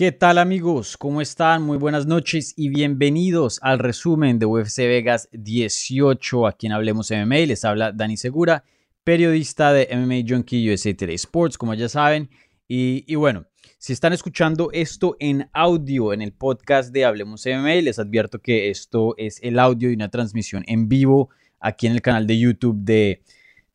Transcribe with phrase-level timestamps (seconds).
[0.00, 0.96] ¿Qué tal amigos?
[0.96, 1.62] ¿Cómo están?
[1.62, 6.46] Muy buenas noches y bienvenidos al resumen de UFC Vegas 18.
[6.46, 8.64] A quien Hablemos MMA les habla Dani Segura,
[9.04, 12.30] periodista de MMA Junkie USA Today Sports, como ya saben.
[12.66, 13.44] Y, y, bueno,
[13.76, 18.70] si están escuchando esto en audio en el podcast de Hablemos MMA, les advierto que
[18.70, 22.78] esto es el audio de una transmisión en vivo aquí en el canal de YouTube
[22.78, 23.22] de,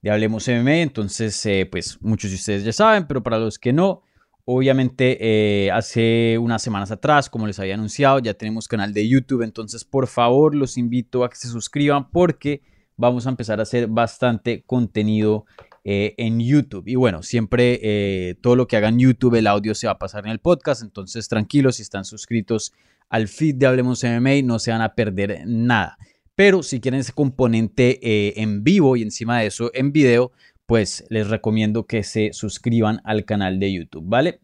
[0.01, 0.77] de Hablemos MMA.
[0.77, 4.01] Entonces, eh, pues muchos de ustedes ya saben, pero para los que no,
[4.47, 9.41] Obviamente, eh, hace unas semanas atrás, como les había anunciado, ya tenemos canal de YouTube.
[9.41, 12.61] Entonces, por favor, los invito a que se suscriban porque
[12.95, 15.45] vamos a empezar a hacer bastante contenido
[15.83, 16.87] eh, en YouTube.
[16.87, 19.97] Y bueno, siempre eh, todo lo que haga en YouTube, el audio se va a
[19.97, 20.83] pasar en el podcast.
[20.83, 22.71] Entonces, tranquilos, si están suscritos
[23.09, 25.97] al feed de Hablemos MMA, no se van a perder nada.
[26.35, 30.33] Pero si quieren ese componente en vivo y encima de eso en video,
[30.65, 34.39] pues les recomiendo que se suscriban al canal de YouTube, ¿vale?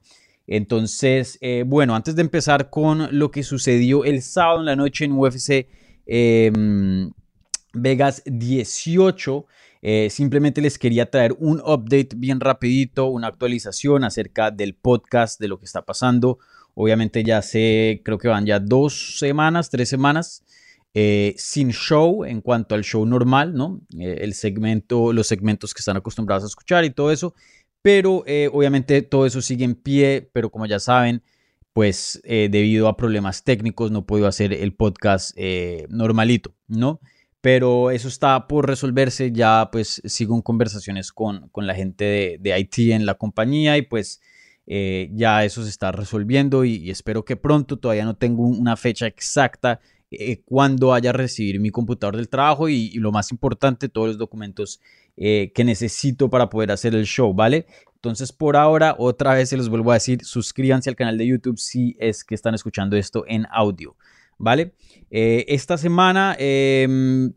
[0.48, 5.06] Entonces, eh, bueno, antes de empezar con lo que sucedió el sábado en la noche
[5.06, 5.68] en UFC
[6.06, 7.12] em,
[7.74, 9.46] Vegas 18,
[9.82, 15.48] eh, simplemente les quería traer un update bien rapidito, una actualización acerca del podcast, de
[15.48, 16.40] lo que está pasando.
[16.74, 20.44] Obviamente ya sé, creo que van ya dos semanas, tres semanas
[20.94, 23.80] eh, sin show en cuanto al show normal, ¿no?
[23.98, 27.34] Eh, el segmento, los segmentos que están acostumbrados a escuchar y todo eso.
[27.82, 31.24] Pero eh, obviamente todo eso sigue en pie, pero como ya saben,
[31.74, 35.38] pues debido a problemas técnicos no puedo hacer el podcast
[35.88, 37.00] normalito, ¿no?
[37.40, 42.38] Pero eso está por resolverse, ya pues sigo en conversaciones con, con la gente de,
[42.42, 44.20] de IT en la compañía y pues
[44.68, 49.08] ya eso se está resolviendo y, y, espero que pronto, todavía no tengo una fecha
[49.08, 49.80] exacta
[50.12, 54.18] eh, cuando vaya a recibir mi computador del trabajo y, lo más importante, todos los
[54.18, 54.82] documentos
[55.16, 57.66] eh, que necesito para poder hacer el show, ¿vale?
[57.96, 61.58] Entonces, por ahora, otra vez se los vuelvo a decir, suscríbanse al canal de YouTube
[61.58, 63.96] si es que están escuchando esto en audio,
[64.38, 64.74] ¿vale?
[65.10, 67.32] Eh, esta semana em,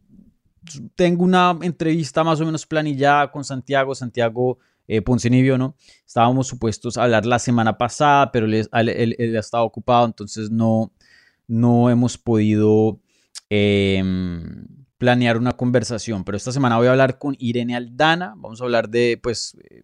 [0.97, 4.59] tengo una entrevista más o menos planillada con Santiago, Santiago
[4.89, 5.77] eh, Poncenibio, ¿no?
[6.07, 10.93] Estábamos supuestos a hablar la semana pasada, pero él, él, ha estado ocupado, entonces no,
[11.47, 13.01] no hemos podido
[13.51, 14.67] em,
[14.99, 18.89] planear una conversación, pero esta semana voy a hablar con Irene Aldana, vamos a hablar
[18.89, 19.83] de, pues, eh,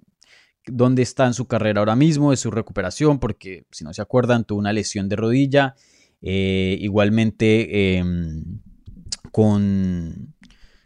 [0.67, 4.45] dónde está en su carrera ahora mismo, de su recuperación, porque si no se acuerdan,
[4.45, 5.75] tuvo una lesión de rodilla,
[6.23, 8.45] eh, igualmente em,
[9.33, 10.35] con,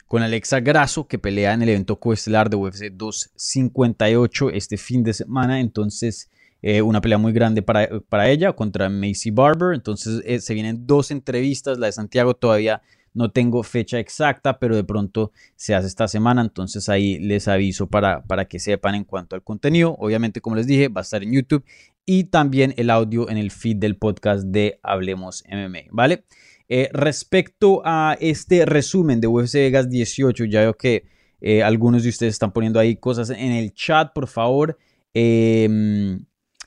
[0.07, 5.13] con Alexa Grasso, que pelea en el evento coestelar de UFC 258 este fin de
[5.13, 6.29] semana, entonces
[6.67, 9.75] eh, una pelea muy grande para, para, ella contra Macy Barber.
[9.75, 11.77] Entonces eh, se vienen dos entrevistas.
[11.77, 12.81] La de Santiago todavía
[13.13, 16.41] no tengo fecha exacta, pero de pronto se hace esta semana.
[16.41, 19.95] Entonces ahí les aviso para, para que sepan en cuanto al contenido.
[19.99, 21.63] Obviamente, como les dije, va a estar en YouTube
[22.03, 25.91] y también el audio en el feed del podcast de Hablemos MMA.
[25.91, 26.25] ¿Vale?
[26.67, 31.05] Eh, respecto a este resumen de UFC Vegas 18, ya veo que
[31.63, 34.79] algunos de ustedes están poniendo ahí cosas en el chat, por favor.
[35.13, 36.17] Eh,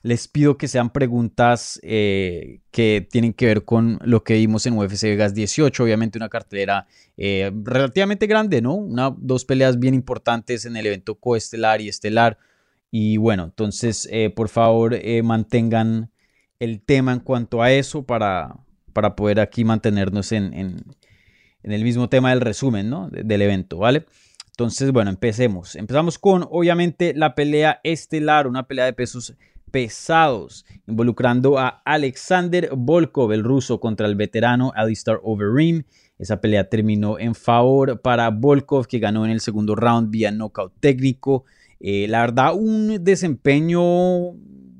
[0.03, 4.79] les pido que sean preguntas eh, que tienen que ver con lo que vimos en
[4.79, 5.83] UFC Vegas 18.
[5.83, 6.87] Obviamente una cartelera
[7.17, 8.75] eh, relativamente grande, ¿no?
[8.75, 12.39] Una, dos peleas bien importantes en el evento coestelar y estelar.
[12.91, 16.11] Y bueno, entonces eh, por favor mantengan
[16.59, 18.57] el tema en cuanto a eso para,
[18.93, 20.85] para poder aquí mantenernos en, en,
[21.63, 23.11] el mismo tema del resumen, ¿no?
[23.11, 24.07] Del evento, ¿vale?
[24.59, 25.77] Entonces, bueno, empecemos.
[25.77, 29.35] Empezamos con, obviamente, la pelea estelar, una pelea de pesos
[29.71, 35.85] pesados, involucrando a Alexander Volkov, el ruso, contra el veterano Alistar Overeem.
[36.19, 40.73] Esa pelea terminó en favor para Volkov, que ganó en el segundo round vía knockout
[40.81, 41.45] técnico.
[41.81, 44.33] Eh, la verdad, un desempeño,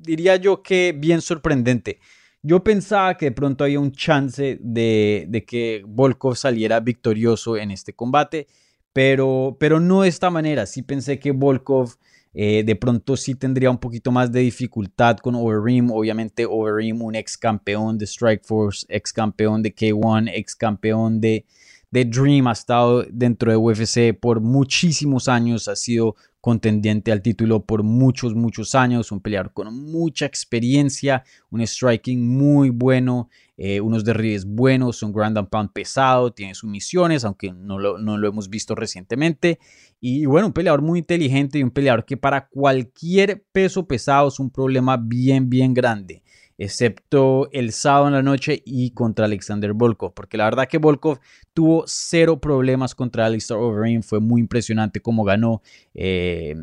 [0.03, 2.01] diría yo que bien sorprendente.
[2.43, 7.71] Yo pensaba que de pronto había un chance de, de que Volkov saliera victorioso en
[7.71, 8.47] este combate,
[8.93, 10.67] pero, pero no de esta manera.
[10.67, 11.97] Sí pensé que Volkov
[12.35, 15.91] eh, de pronto sí tendría un poquito más de dificultad con Overeem.
[15.91, 21.45] Obviamente Overeem, un ex campeón de Strikeforce, ex campeón de K1, ex campeón de,
[21.91, 27.65] de Dream, ha estado dentro de UFC por muchísimos años, ha sido contendiente al título
[27.65, 34.05] por muchos, muchos años, un peleador con mucha experiencia, un striking muy bueno, eh, unos
[34.05, 38.75] derribes buenos, un ground and pound pesado, tiene sumisiones, aunque no no lo hemos visto
[38.75, 39.59] recientemente.
[40.01, 44.39] Y bueno, un peleador muy inteligente y un peleador que para cualquier peso pesado es
[44.39, 46.23] un problema bien, bien grande
[46.59, 51.21] excepto el sábado en la noche y contra Alexander Volkov, porque la verdad que Volkov
[51.55, 55.63] tuvo cero problemas contra Alistair Overeem, fue muy impresionante cómo ganó.
[55.95, 56.57] Eh,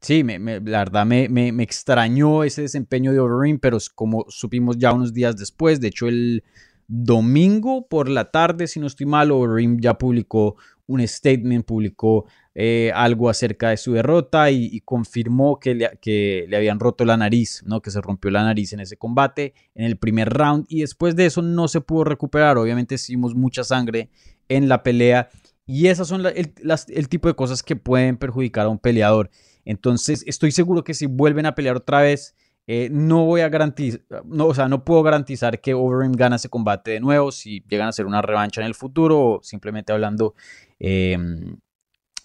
[0.00, 5.14] sí, la verdad me, me, extrañó ese desempeño de Overeem, pero como supimos ya unos
[5.14, 6.42] días después, de hecho el
[6.88, 10.56] domingo por la tarde, si no estoy mal, Overeem ya publicó
[10.88, 12.26] un statement, publicó
[12.58, 17.18] eh, algo acerca de su derrota y, confirmó que le, que le, habían roto la
[17.18, 17.82] nariz, ¿no?
[17.82, 21.26] que se rompió la nariz en ese combate, en el primer round, y después de
[21.26, 22.56] eso no se pudo recuperar.
[22.56, 24.08] Obviamente hicimos mucha sangre
[24.48, 25.28] en la pelea,
[25.66, 29.28] y esas son el, tipo de cosas que pueden perjudicar a un peleador.
[29.66, 32.34] Entonces estoy seguro que si vuelven a pelear otra vez,
[32.66, 36.48] eh, no voy a garantizar, no, o sea, no puedo garantizar que Overeem gana ese
[36.48, 40.34] combate de nuevo si llegan a hacer una revancha en el futuro o simplemente hablando
[40.78, 41.58] em,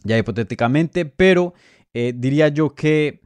[0.04, 1.54] ya hipotéticamente, pero
[1.94, 3.22] eh, diría yo que,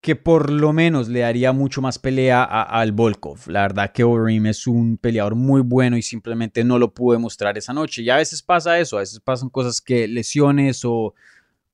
[0.00, 3.48] que por lo menos le daría mucho más pelea al Volkov.
[3.48, 7.58] La verdad que Overeem es un peleador muy bueno y simplemente no lo pude mostrar
[7.58, 8.02] esa noche.
[8.02, 11.14] Y a veces pasa eso, a veces pasan cosas que lesiones o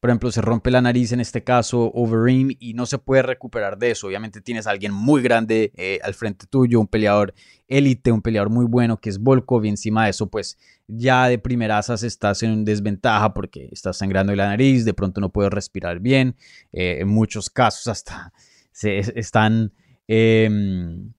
[0.04, 3.78] por ejemplo, se rompe la nariz en este caso, Overeem, y no se puede recuperar
[3.78, 4.06] de eso.
[4.06, 7.32] Obviamente tienes a alguien muy grande eh, al frente tuyo, un peleador
[7.68, 10.58] élite, un peleador muy bueno que es Volkov, y encima de eso, pues
[10.88, 15.50] ya de primerasas estás en desventaja porque estás sangrando la nariz, de pronto no puedes
[15.50, 16.36] respirar bien.
[16.74, 18.34] Eh, en muchos casos hasta
[18.72, 19.72] se están...
[20.06, 21.14] Em,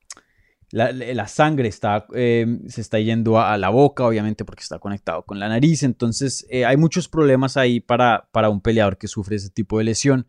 [0.71, 5.39] la, sangre está, em, se está yendo a, la boca, obviamente porque está conectado con
[5.39, 5.83] la nariz.
[5.83, 9.85] Entonces eh, hay muchos problemas ahí para, para un peleador que sufre ese tipo de
[9.85, 10.27] lesión.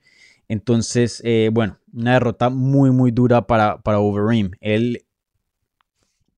[0.48, 4.52] Entonces, eh, bueno, una derrota muy, muy dura para, para Overeem.
[4.60, 5.04] Él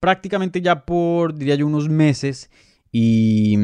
[0.01, 2.51] prácticamente ya por, diría yo, unos meses
[2.91, 3.59] y,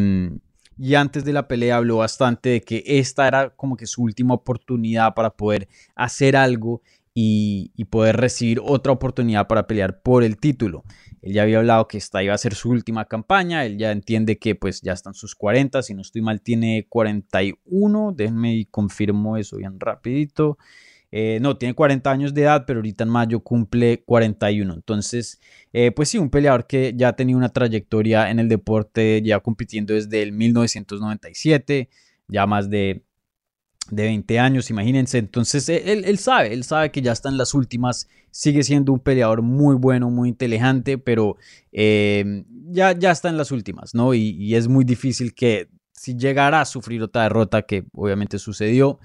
[0.77, 4.35] y antes de la pelea habló bastante de que esta era como que su última
[4.35, 6.83] oportunidad para poder hacer algo
[7.15, 10.85] y, poder recibir otra oportunidad para pelear por el título.
[11.23, 14.39] Él ya había hablado que esta iba a ser su última campaña, él ya entiende
[14.39, 19.37] que pues ya están sus 40, si no estoy mal tiene 41, déjenme y confirmo
[19.37, 20.59] eso bien rapidito.
[21.17, 24.75] Eh, no, tiene 40 años de edad, pero ahorita en mayo cumple 41.
[24.75, 25.41] Entonces,
[25.73, 29.39] eh, pues sí, un peleador que ya ha tenido una trayectoria en el deporte, ya
[29.39, 31.89] compitiendo desde el 1997,
[32.27, 33.04] ya más de
[33.91, 35.19] de 20 años, imagínense.
[35.19, 39.43] Entonces él, sabe, él sabe que ya está en las últimas, sigue siendo un peleador
[39.43, 41.37] muy bueno, muy inteligente, pero
[41.73, 44.15] em, ya, ya está en las últimas, ¿no?
[44.15, 48.99] Y, es muy difícil que si llegara a sufrir otra derrota, que obviamente sucedió,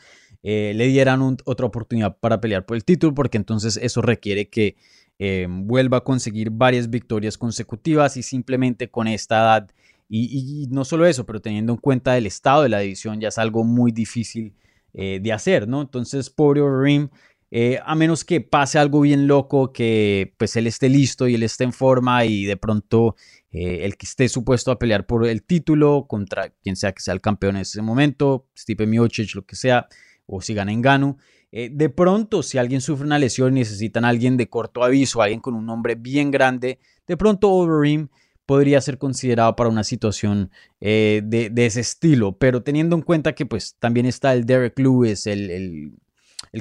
[0.43, 4.77] eh, le dieran otra oportunidad para pelear por el título, porque entonces eso requiere que
[5.17, 9.71] em, vuelva a conseguir varias victorias consecutivas y simplemente con esta edad.
[10.07, 13.27] Y, y, no solo eso, pero teniendo en cuenta el estado de la división, ya
[13.27, 14.55] es algo muy difícil
[14.93, 15.81] eh, de hacer, ¿no?
[15.81, 17.09] Entonces, pobre Overeem,
[17.51, 21.43] eh, a menos que pase algo bien loco, que pues él esté listo y él
[21.43, 23.15] esté en forma y de pronto
[23.51, 27.13] eh, el que esté supuesto a pelear por el título contra quien sea que sea
[27.13, 29.87] el campeón en ese momento, Stipe Miocic, lo que sea,
[30.25, 31.17] o si gana en Ganu.
[31.51, 35.39] de pronto, si alguien sufre una lesión y necesitan a alguien de corto aviso, alguien
[35.39, 38.09] con un nombre bien grande, de pronto Overeem
[38.49, 40.49] podría ser considerado para una situación
[40.81, 45.27] eh, de, ese estilo, pero teniendo en cuenta que pues también está el Derek Lewis,
[45.27, 45.93] el,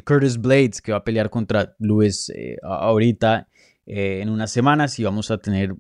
[0.04, 3.48] Curtis Blades que va a pelear contra Lewis eh, ahorita
[3.86, 5.74] eh, en unas semanas y vamos a tener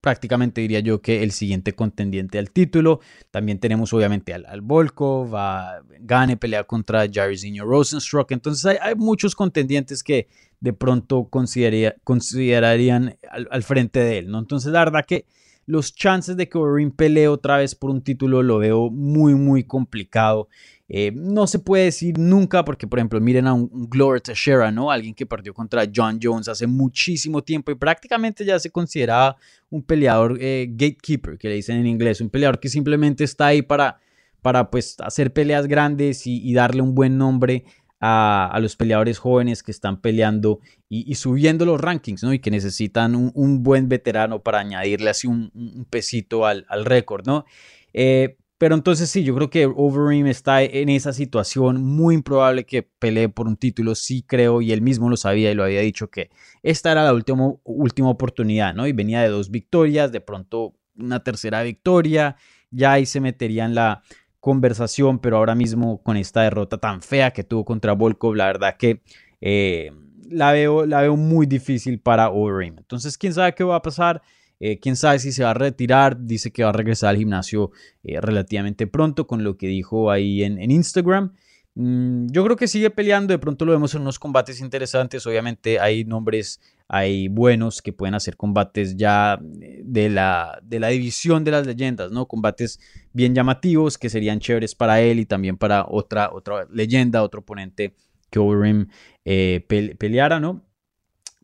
[0.00, 3.00] prácticamente diría yo que el siguiente contendiente al título.
[3.32, 8.30] También tenemos obviamente al, al Volkov, a Gane pelea contra Jairzinho Rosenstruck.
[8.30, 10.28] Entonces hay, muchos contendientes que
[10.60, 14.38] de pronto considerarían al, al, frente de él, ¿no?
[14.38, 15.26] Entonces la verdad que
[15.68, 19.64] los chances de que Overeem pelee otra vez por un título lo veo muy, muy
[19.64, 20.48] complicado.
[20.88, 24.90] Eh, no se puede decir nunca, porque por ejemplo, miren a un, Glover Teixeira, ¿no?
[24.90, 29.36] Alguien que perdió contra John Jones hace muchísimo tiempo y prácticamente ya se consideraba
[29.68, 33.60] un peleador eh, gatekeeper, que le dicen en inglés, un peleador que simplemente está ahí
[33.60, 34.00] para,
[34.40, 37.66] para pues, hacer peleas grandes y darle un buen nombre
[38.00, 42.32] a, los peleadores jóvenes que están peleando y, subiendo los rankings, ¿no?
[42.32, 47.44] Y que necesitan un, buen veterano para añadirle así un, pesito al, récord, ¿no?
[47.92, 52.82] Eh, pero entonces sí, yo creo que Overeem está en esa situación, muy improbable que
[52.82, 56.10] pelee por un título, sí creo, y él mismo lo sabía y lo había dicho
[56.10, 56.30] que
[56.64, 58.88] esta era la última, última oportunidad, ¿no?
[58.88, 62.34] Y venía de dos victorias, de pronto una tercera victoria,
[62.70, 64.02] ya ahí se metería en la
[64.40, 68.76] conversación, pero ahora mismo con esta derrota tan fea que tuvo contra Volkov, la verdad
[68.78, 69.02] que
[69.40, 69.90] eh,
[70.30, 72.78] la, veo, la veo muy difícil para Overeem.
[72.78, 74.22] Entonces, quién sabe qué va a pasar.
[74.60, 76.24] Eh, quién sabe si se va a retirar.
[76.26, 77.70] Dice que va a regresar al gimnasio
[78.02, 81.34] eh, relativamente pronto, con lo que dijo ahí en, Instagram.
[81.74, 85.78] Mm, yo creo que sigue peleando, de pronto lo vemos en unos combates interesantes, obviamente
[85.78, 91.44] hay nombres, hay buenos que pueden hacer combates ya eh, de la, de la división
[91.44, 92.26] de las leyendas, ¿no?
[92.26, 92.80] Combates
[93.12, 97.94] bien llamativos que serían chéveres para él y también para otra, otra leyenda, otro oponente
[98.30, 98.88] que Overeem
[99.26, 99.64] eh,
[99.98, 100.64] peleara, ¿no?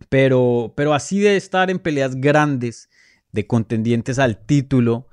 [0.08, 2.88] Pero, pero así de estar en peleas grandes
[3.32, 5.08] de contendientes al título,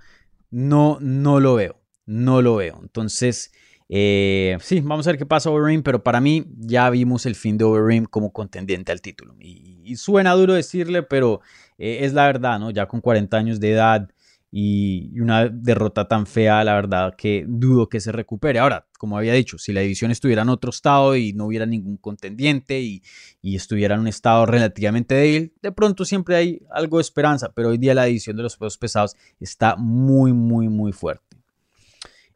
[0.49, 2.79] no, no lo veo, no lo veo.
[2.81, 3.51] Entonces...
[3.93, 7.57] Eh, sí, vamos a ver qué pasa Overeem, pero para mí ya vimos el fin
[7.57, 9.35] de Overeem como contendiente al título.
[9.37, 11.41] Y, suena duro decirle, pero
[11.77, 12.71] eh, es la verdad, ¿no?
[12.71, 14.09] Ya con 40 años de edad
[14.49, 18.59] y, una derrota tan fea, la verdad que dudo que se recupere.
[18.59, 21.97] Ahora, como había dicho, si la división estuviera en otro estado y no hubiera ningún
[21.97, 23.03] contendiente y,
[23.43, 27.77] estuviera en un estado relativamente débil, de pronto siempre hay algo de esperanza, pero hoy
[27.77, 31.30] día la división de los pesos pesados está muy, muy, muy fuerte.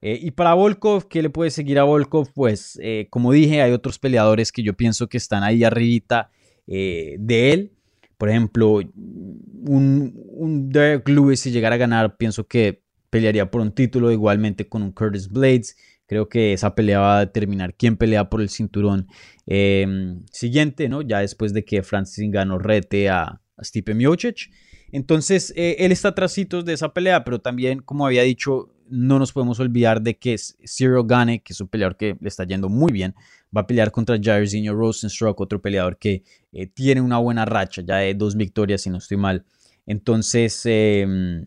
[0.08, 2.32] Eh, y para Volkov, ¿qué le puede seguir a Volkov?
[2.32, 6.30] Pues, eh, como dije, hay otros peleadores que yo pienso que están ahí arribita
[6.68, 7.72] eh, de él.
[8.20, 14.12] Por ejemplo, un, Derek Lewis, si llegara a ganar, pienso que pelearía por un título,
[14.12, 15.76] igualmente con un Curtis Blades.
[16.06, 19.08] Creo que esa pelea va a determinar quién pelea por el cinturón
[19.48, 21.02] em, siguiente, ¿no?
[21.02, 24.52] Ya después de que Francis Ngannou rete a, a Stipe Miocic.
[24.92, 29.60] Entonces, él está trasitos de esa pelea, pero también, como había dicho, no nos podemos
[29.60, 33.16] olvidar de que Cyril Gane, que es un peleador que le está yendo muy bien,
[33.56, 37.98] va a pelear contra Jairzinho Rosenstruck, otro peleador que eh, tiene una buena racha, ya
[37.98, 39.46] de dos victorias, si no estoy mal.
[39.86, 41.46] Entonces, em,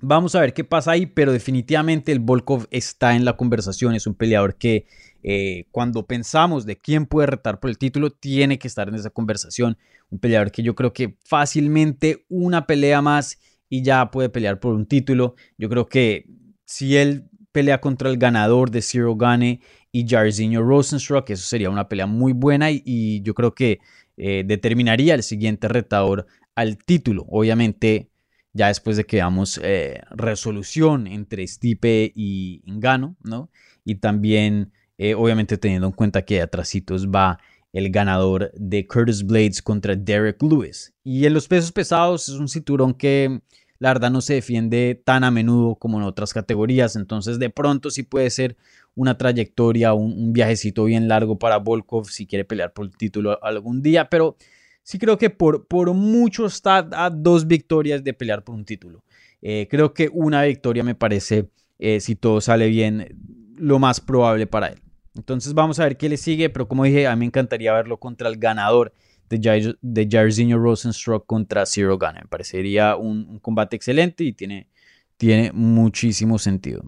[0.00, 4.06] vamos a ver qué pasa ahí, pero definitivamente el Volkov está en la conversación, es
[4.06, 4.86] un peleador que
[5.22, 9.10] eh, cuando pensamos de quién puede retar por el título, tiene que estar en esa
[9.10, 9.76] conversación.
[10.10, 13.38] Un peleador que yo creo que fácilmente una pelea más
[13.68, 15.34] y ya puede pelear por un título.
[15.58, 16.26] Yo creo que
[16.70, 19.60] si él pelea contra el ganador de Zero Gane
[19.90, 23.80] y Jairzinho Rosenstruck, eso sería una pelea muy buena y, yo creo que
[24.16, 27.26] eh, determinaría el siguiente retador al título.
[27.28, 28.08] Obviamente,
[28.52, 33.50] ya después de que veamos eh, resolución entre Stipe y Ngano, ¿no?
[33.84, 37.40] Y también, eh, obviamente, teniendo en cuenta que atrasitos va
[37.72, 40.94] el ganador de Curtis Blades contra Derek Lewis.
[41.02, 43.40] Y en los pesos pesados es un cinturón que
[43.80, 47.90] la verdad no se defiende tan a menudo como en otras categorías, entonces de pronto
[47.90, 48.56] sí puede ser
[48.94, 53.82] una trayectoria, un, viajecito bien largo para Volkov si quiere pelear por el título algún
[53.82, 54.36] día, pero
[54.82, 59.02] sí creo que por, por mucho está a dos victorias de pelear por un título.
[59.40, 63.16] Eh, creo que una victoria me parece, eh, si todo sale bien,
[63.56, 64.80] lo más probable para él.
[65.16, 67.98] Entonces vamos a ver qué le sigue, pero como dije, a mí me encantaría verlo
[67.98, 68.92] contra el ganador
[69.30, 72.14] de, de Jairzinho Rosenstruck contra Zero Gun.
[72.14, 74.68] Me parecería un, combate excelente y tiene,
[75.16, 76.82] tiene muchísimo sentido.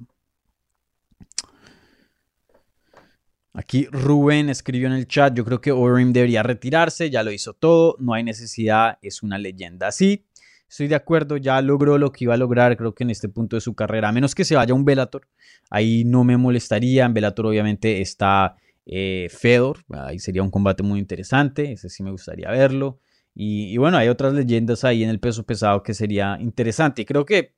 [3.55, 7.53] Aquí Rubén escribió en el chat, yo creo que Overeem debería retirarse, ya lo hizo
[7.53, 9.89] todo, no hay necesidad, es una leyenda.
[9.89, 10.25] así.
[10.67, 13.57] estoy de acuerdo, ya logró lo que iba a lograr, creo que en este punto
[13.57, 15.29] de su carrera, a menos que se vaya a un Velator,
[15.69, 20.99] ahí no me molestaría, en Velator obviamente está eh, Fedor, ahí sería un combate muy
[20.99, 22.99] interesante, ese sí me gustaría verlo.
[23.35, 27.07] Y, bueno, hay otras leyendas ahí en el peso pesado que sería interesante.
[27.07, 27.55] Creo que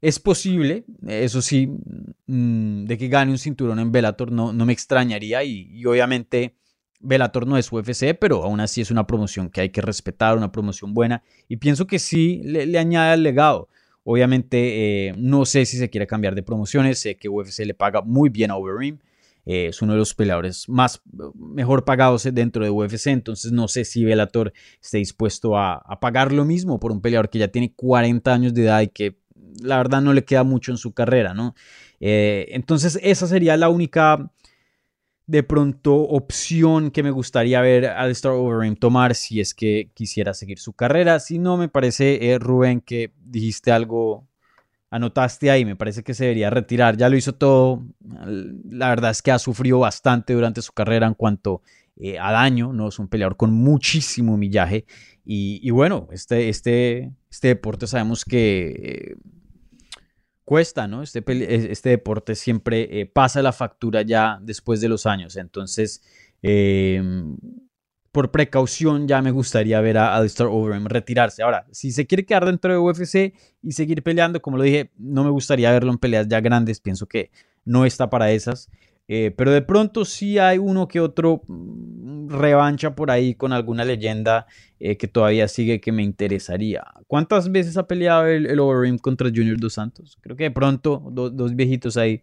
[0.00, 1.68] es posible, eso sí,
[2.26, 5.44] mm, de que gane un cinturón en Bellator no, no me extrañaría.
[5.44, 6.56] Y, obviamente
[7.00, 10.52] Bellator no es UFC, pero aún así es una promoción que hay que respetar, una
[10.52, 11.22] promoción buena.
[11.48, 13.68] Y pienso que sí le, añade al legado.
[14.04, 18.00] Obviamente eh, no sé si se quiere cambiar de promociones, sé que UFC le paga
[18.02, 18.98] muy bien a Overeem.
[19.46, 21.00] Eh, es uno de los peleadores más
[21.34, 26.44] mejor pagados dentro de UFC, entonces no sé si Bellator esté dispuesto a, pagar lo
[26.44, 29.18] mismo por un peleador que ya tiene 40 años de edad y que
[29.62, 31.54] la verdad no le queda mucho en su carrera, ¿no?
[32.00, 34.30] Eh, entonces esa sería la única
[35.30, 40.34] de pronto opción que me gustaría ver al Star Overeem tomar si es que quisiera
[40.34, 41.20] seguir su carrera.
[41.20, 44.26] Si no, me parece, eh, Rubén, que dijiste algo
[44.90, 49.22] anotaste ahí, me parece que se debería retirar, ya lo hizo todo, la verdad es
[49.22, 51.62] que ha sufrido bastante durante su carrera en cuanto
[51.96, 52.88] eh, a daño, ¿no?
[52.88, 54.86] Es un peleador con muchísimo millaje
[55.24, 59.16] y, bueno, este, este, este deporte sabemos que eh,
[60.44, 61.04] cuesta, ¿no?
[61.04, 61.22] Este,
[61.70, 66.02] este deporte siempre eh, pasa la factura ya después de los años, entonces
[68.12, 71.42] por precaución ya me gustaría ver a Alistair Overeem retirarse.
[71.42, 75.22] Ahora, si se quiere quedar dentro de UFC y seguir peleando, como lo dije, no
[75.22, 76.80] me gustaría verlo en peleas ya grandes.
[76.80, 77.30] Pienso que
[77.64, 78.68] no está para esas.
[79.12, 83.84] Eh, pero de pronto sí hay uno que otro mm, revancha por ahí con alguna
[83.84, 84.46] leyenda
[84.78, 86.84] eh, que todavía sigue que me interesaría.
[87.08, 90.16] ¿Cuántas veces ha peleado el, el Overeem contra Junior Dos Santos?
[90.20, 92.22] Creo que de pronto dos viejitos ahí.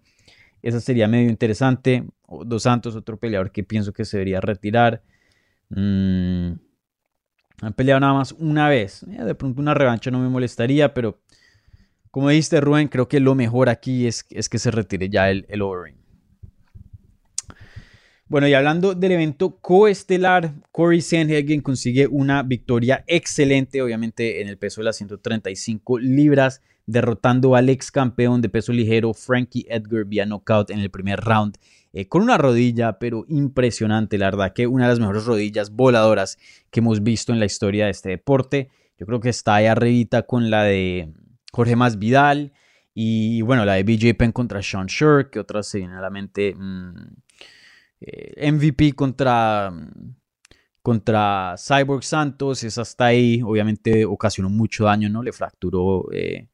[0.61, 2.05] Esa sería medio interesante.
[2.45, 5.01] Dos Santos, otro peleador que pienso que se debería retirar.
[5.69, 6.53] Mm,
[7.61, 9.03] han peleado nada más una vez.
[9.03, 11.19] Eh, de pronto una revancha no me molestaría, pero
[12.11, 15.45] como dijiste Rubén, creo que lo mejor aquí es, es que se retire ya el,
[15.49, 15.97] el Overeem.
[18.29, 24.57] Bueno, y hablando del evento coestelar, Corey Sandhagen consigue una victoria excelente, obviamente en el
[24.57, 30.25] peso de las 135 libras, derrotando al ex campeón de peso ligero Frankie Edgar vía
[30.25, 31.57] knockout en el primer round,
[31.93, 36.37] eh, con una rodilla, pero impresionante, la verdad que una de las mejores rodillas voladoras
[36.71, 38.69] que hemos visto en la historia de este deporte.
[38.97, 41.13] Yo creo que está ahí arribita con la de
[41.51, 42.53] Jorge Masvidal
[42.93, 46.55] y bueno, la de BJ Penn contra Sean Shirk, que otras se la mente.
[46.55, 46.95] Mm,
[47.99, 49.71] eh, MVP contra,
[50.81, 55.23] contra Cyborg Santos, es hasta ahí, obviamente ocasionó mucho daño, ¿no?
[55.23, 56.47] Le fracturó eh,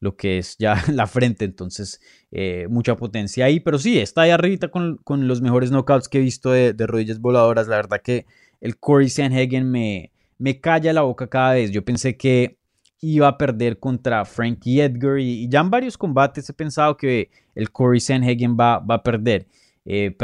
[0.00, 2.00] lo que es ya la frente, entonces
[2.30, 6.22] eh, mucha potencia ahí, pero sí, está ahí arriba con, los mejores knockouts que he
[6.22, 8.26] visto de, rodillas voladoras, la verdad que
[8.60, 12.58] el Corey Sanhagen me, me calla la boca cada vez, yo pensé que
[13.00, 17.70] iba a perder contra Frankie Edgar y, ya en varios combates he pensado que el
[17.70, 19.46] Corey Sanhagen va, va a perder.
[19.90, 20.14] Eh,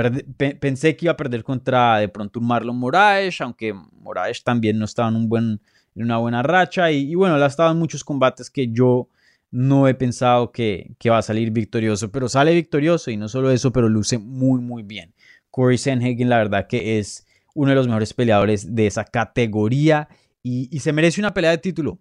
[0.61, 4.85] pensé que iba a perder contra de pronto un Marlon Moraes, aunque Moraes también no
[4.85, 5.59] estaba en, un buen,
[5.95, 6.91] en una buena racha.
[6.91, 9.09] Y, bueno, él ha estado en muchos combates que yo
[9.55, 13.73] no he pensado que, va a salir victorioso, pero sale victorioso y no solo eso,
[13.73, 15.15] pero luce muy, muy bien.
[15.53, 20.09] Corey Sanhagen, la verdad que es uno de los mejores peleadores de esa categoría
[20.43, 22.01] y, y se merece una pelea de título.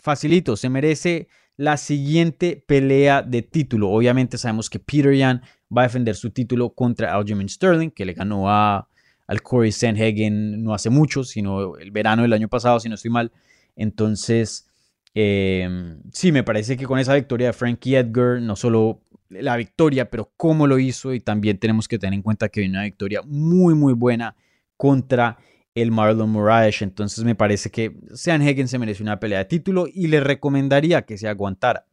[0.00, 3.88] Facilito, se merece la siguiente pelea de título.
[3.88, 5.40] Obviamente sabemos que Peter Yan
[5.74, 8.88] va a defender su título contra Aljamain Sterling, que le ganó a,
[9.28, 13.12] al Corey Sanhagen no hace mucho, sino el verano del año pasado, si no estoy
[13.12, 13.30] mal.
[13.76, 14.66] Entonces,
[15.14, 20.10] em, sí, me parece que con esa victoria de Frankie Edgar, no solo la victoria,
[20.10, 23.22] pero cómo lo hizo, y también tenemos que tener en cuenta que viene una victoria
[23.24, 24.36] muy, muy buena
[24.76, 25.38] contra
[25.74, 26.82] el Marlon Moraes.
[26.82, 31.18] Entonces me parece que Sanhagen se merece una pelea de título y le recomendaría que
[31.18, 31.86] se aguantara.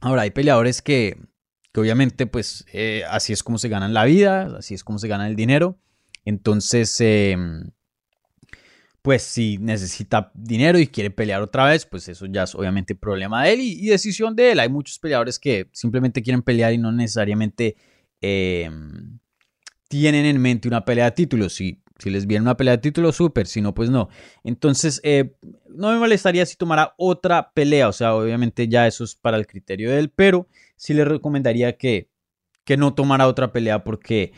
[0.00, 1.16] Ahora, hay peleadores que,
[1.76, 5.28] obviamente, pues eh, así es como se ganan la vida, así es como se gana
[5.28, 5.78] el dinero.
[6.24, 7.70] Entonces, em,
[9.02, 13.44] pues si necesita dinero y quiere pelear otra vez, pues eso ya es obviamente problema
[13.44, 14.60] de él y, decisión de él.
[14.60, 17.76] Hay muchos peleadores que simplemente quieren pelear y no necesariamente
[18.20, 19.18] em,
[19.88, 21.54] tienen en mente una pelea de títulos.
[21.54, 24.08] Si, si les viene una pelea de títulos, súper, si no, pues no.
[24.44, 25.34] Entonces, eh,
[25.68, 29.48] no me molestaría si tomara otra pelea, o sea, obviamente ya eso es para el
[29.48, 32.08] criterio de él, pero sí le recomendaría que,
[32.64, 34.32] que no tomara otra pelea porque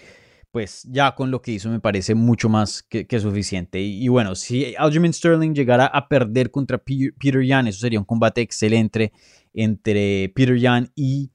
[0.54, 3.80] pues ya con lo que hizo me parece mucho más que, suficiente.
[3.80, 8.40] Y, bueno, si Aljamain Sterling llegara a perder contra Peter Yan, eso sería un combate
[8.40, 9.12] excelente
[9.52, 11.32] entre Peter Yan y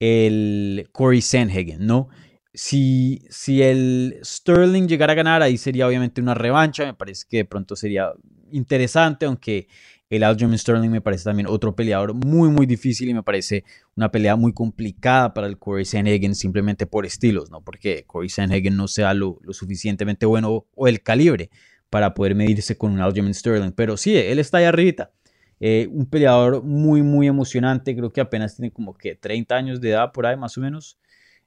[0.00, 2.08] el Corey Sanhagen, ¿no?
[2.52, 6.84] Si, si el Sterling llegara a ganar, ahí sería obviamente una revancha.
[6.84, 8.10] Me parece que de pronto sería
[8.50, 9.68] interesante, aunque
[10.10, 14.10] el Aljamain Sterling me parece también otro peleador muy, muy difícil y me parece una
[14.10, 17.60] pelea muy complicada para el Corey Sanhagen simplemente por estilos, ¿no?
[17.60, 21.50] Porque Corey Sanhagen no sea lo, suficientemente bueno o el calibre
[21.90, 23.72] para poder medirse con un Aljamain Sterling.
[23.72, 25.12] Pero sí, él está ahí arribita.
[25.60, 27.94] Eh, un peleador muy, muy emocionante.
[27.94, 30.98] Creo que apenas tiene como que 30 años de edad por ahí, más o menos.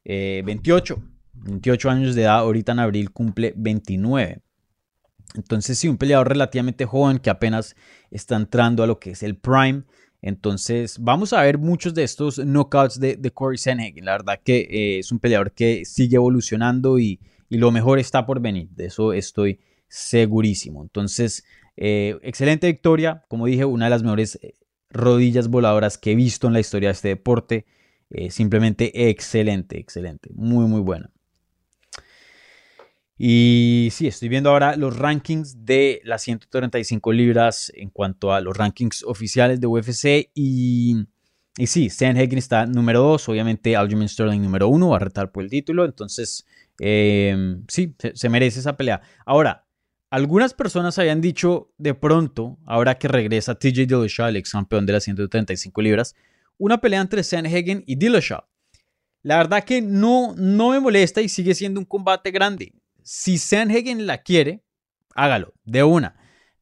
[0.03, 0.95] 28.
[0.95, 2.39] Eh, 28 años de edad.
[2.39, 4.41] Ahorita en abril cumple 29.
[5.35, 7.75] Entonces, sí, un peleador relativamente joven que apenas
[8.09, 9.83] está entrando a lo que es el prime.
[10.21, 14.05] Entonces, vamos a ver muchos de estos knockouts de, de Corey Sanhagen.
[14.05, 18.39] La verdad que eh, es un peleador que sigue evolucionando y, lo mejor está por
[18.39, 18.69] venir.
[18.69, 20.83] De eso estoy segurísimo.
[20.83, 21.43] Entonces,
[21.75, 23.25] eh, excelente victoria.
[23.27, 24.53] Como dije, una de las mejores eh,
[24.89, 27.65] rodillas voladoras que he visto en la historia de este deporte.
[28.29, 30.29] simplemente excelente, excelente.
[30.33, 31.11] Muy, muy buena.
[33.23, 38.57] Y sí, estoy viendo ahora los rankings de las 135 libras en cuanto a los
[38.57, 40.31] rankings oficiales de UFC.
[40.33, 41.05] Y,
[41.55, 45.43] y sí, Sanhagen está número 2, obviamente Aljamain Sterling número 1, va a retar por
[45.43, 45.85] el título.
[45.85, 46.47] Entonces,
[46.79, 49.01] eh, sí, se, merece esa pelea.
[49.23, 49.67] Ahora,
[50.09, 54.93] algunas personas habían dicho de pronto, ahora que regresa TJ Dillashaw, el ex campeón de
[54.93, 56.15] las 135 libras,
[56.57, 58.45] una pelea entre Sanhagen y Dillashaw.
[59.21, 62.73] La verdad que no, no me molesta y sigue siendo un combate grande.
[63.03, 64.63] Si Sanhagen la quiere,
[65.15, 66.15] hágalo, de una.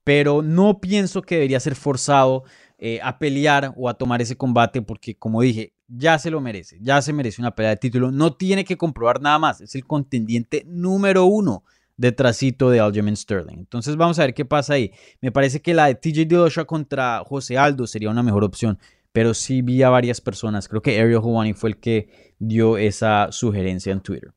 [0.04, 2.43] Pero no pienso que debería ser forzado
[2.78, 6.78] eh, a pelear o a tomar ese combate porque, como dije, ya se lo merece,
[6.82, 9.86] ya se merece una pelea de título, no tiene que comprobar nada más, es el
[9.86, 11.63] contendiente número uno
[11.97, 13.58] detrásito de Aljamain Sterling.
[13.58, 14.93] Entonces vamos a ver qué pasa ahí.
[15.19, 18.80] Me parece que la de TJ Dillashaw contra José Aldo sería una mejor opción,
[19.12, 23.32] pero sí vi a varias personas, creo que Ariel Hawani fue el que dio esa
[23.32, 24.32] sugerencia en Twitter.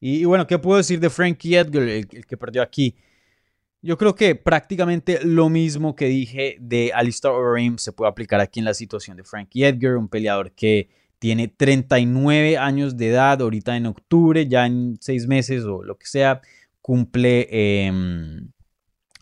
[0.00, 2.96] Y, bueno, ¿qué puedo decir de Frankie Edgar, el, que perdió aquí?
[3.82, 8.58] Yo creo que prácticamente lo mismo que dije de Alistair Overeem se puede aplicar aquí
[8.60, 13.76] en la situación de Frankie Edgar, un peleador que tiene 39 años de edad, ahorita
[13.76, 16.40] en octubre, ya en seis meses o lo que sea,
[16.80, 17.48] cumple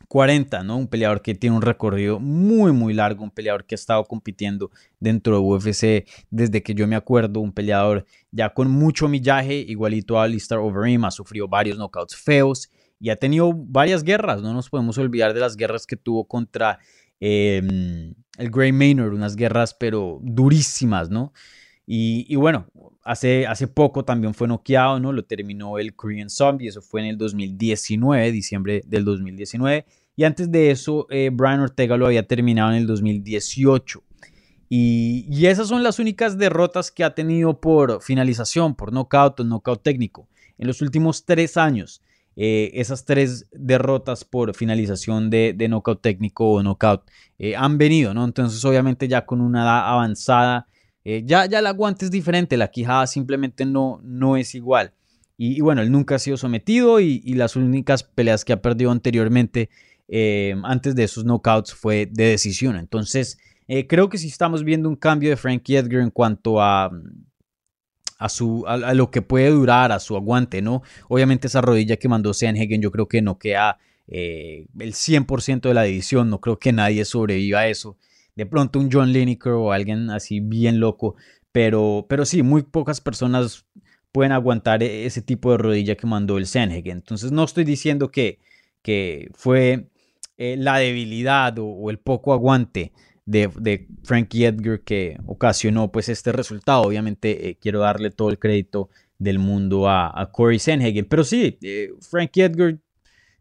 [0.09, 0.77] 40, em, ¿no?
[0.77, 4.71] Un peleador que tiene un recorrido muy, muy largo, un peleador que ha estado compitiendo
[5.01, 10.19] dentro de UFC desde que yo me acuerdo, un peleador ya con mucho millaje, igualito
[10.19, 14.71] a Alistair Overeem, ha sufrido varios knockouts feos y ha tenido varias guerras, no nos
[14.71, 16.79] podemos olvidar de las guerras que tuvo contra
[17.21, 21.33] em, el Gray Maynard, unas guerras pero durísimas, ¿no?
[21.87, 22.67] Y, bueno,
[23.05, 25.13] hace, hace poco también fue noqueado, ¿no?
[25.13, 29.87] Lo terminó el Korean Zombie, eso fue en el 2019, diciembre del 2019.
[30.17, 34.03] Y antes de eso, eh, Brian Ortega lo había terminado en el 2018.
[34.69, 39.45] Y, y, esas son las únicas derrotas que ha tenido por finalización, por knockout o
[39.45, 40.29] knockout técnico.
[40.59, 42.03] En los últimos tres años,
[42.35, 47.03] eh, esas tres derrotas por finalización de, de knockout técnico o knockout
[47.39, 48.25] eh, han venido, ¿no?
[48.25, 50.67] Entonces, obviamente, ya con una edad avanzada
[51.09, 54.93] eh, ya, ya el aguante es diferente, la quijada simplemente no, no es igual.
[55.39, 59.71] Y, bueno, él nunca ha sido sometido y, las únicas peleas que ha perdido anteriormente,
[60.09, 62.75] eh, antes de esos knockouts, fue de decisión.
[62.75, 63.39] Entonces,
[63.69, 66.91] eh, creo que sí estamos viendo un cambio de Frankie Edgar en cuanto a,
[68.19, 70.83] a, su, a, lo que puede durar, a su aguante, ¿no?
[71.09, 75.85] Obviamente esa rodilla que mandó Hagen yo creo que no queda el 100% de la
[75.85, 77.97] división, no creo que nadie sobreviva a eso
[78.37, 81.17] de pronto un John Lineker o alguien así bien loco,
[81.53, 83.67] pero, pero sí, muy pocas personas
[84.13, 86.99] pueden aguantar e-, ese tipo de rodilla que mandó el Sanhagen.
[86.99, 88.39] Entonces no estoy diciendo que,
[88.83, 89.89] que fue
[90.37, 92.93] eh, la debilidad o, el poco aguante
[93.25, 96.83] de, de, Frankie Edgar que ocasionó pues este resultado.
[96.83, 101.07] Obviamente eh, quiero darle todo el crédito del mundo a, Corey Sanhagen.
[101.07, 102.79] Pero sí, eh, Frankie Edgar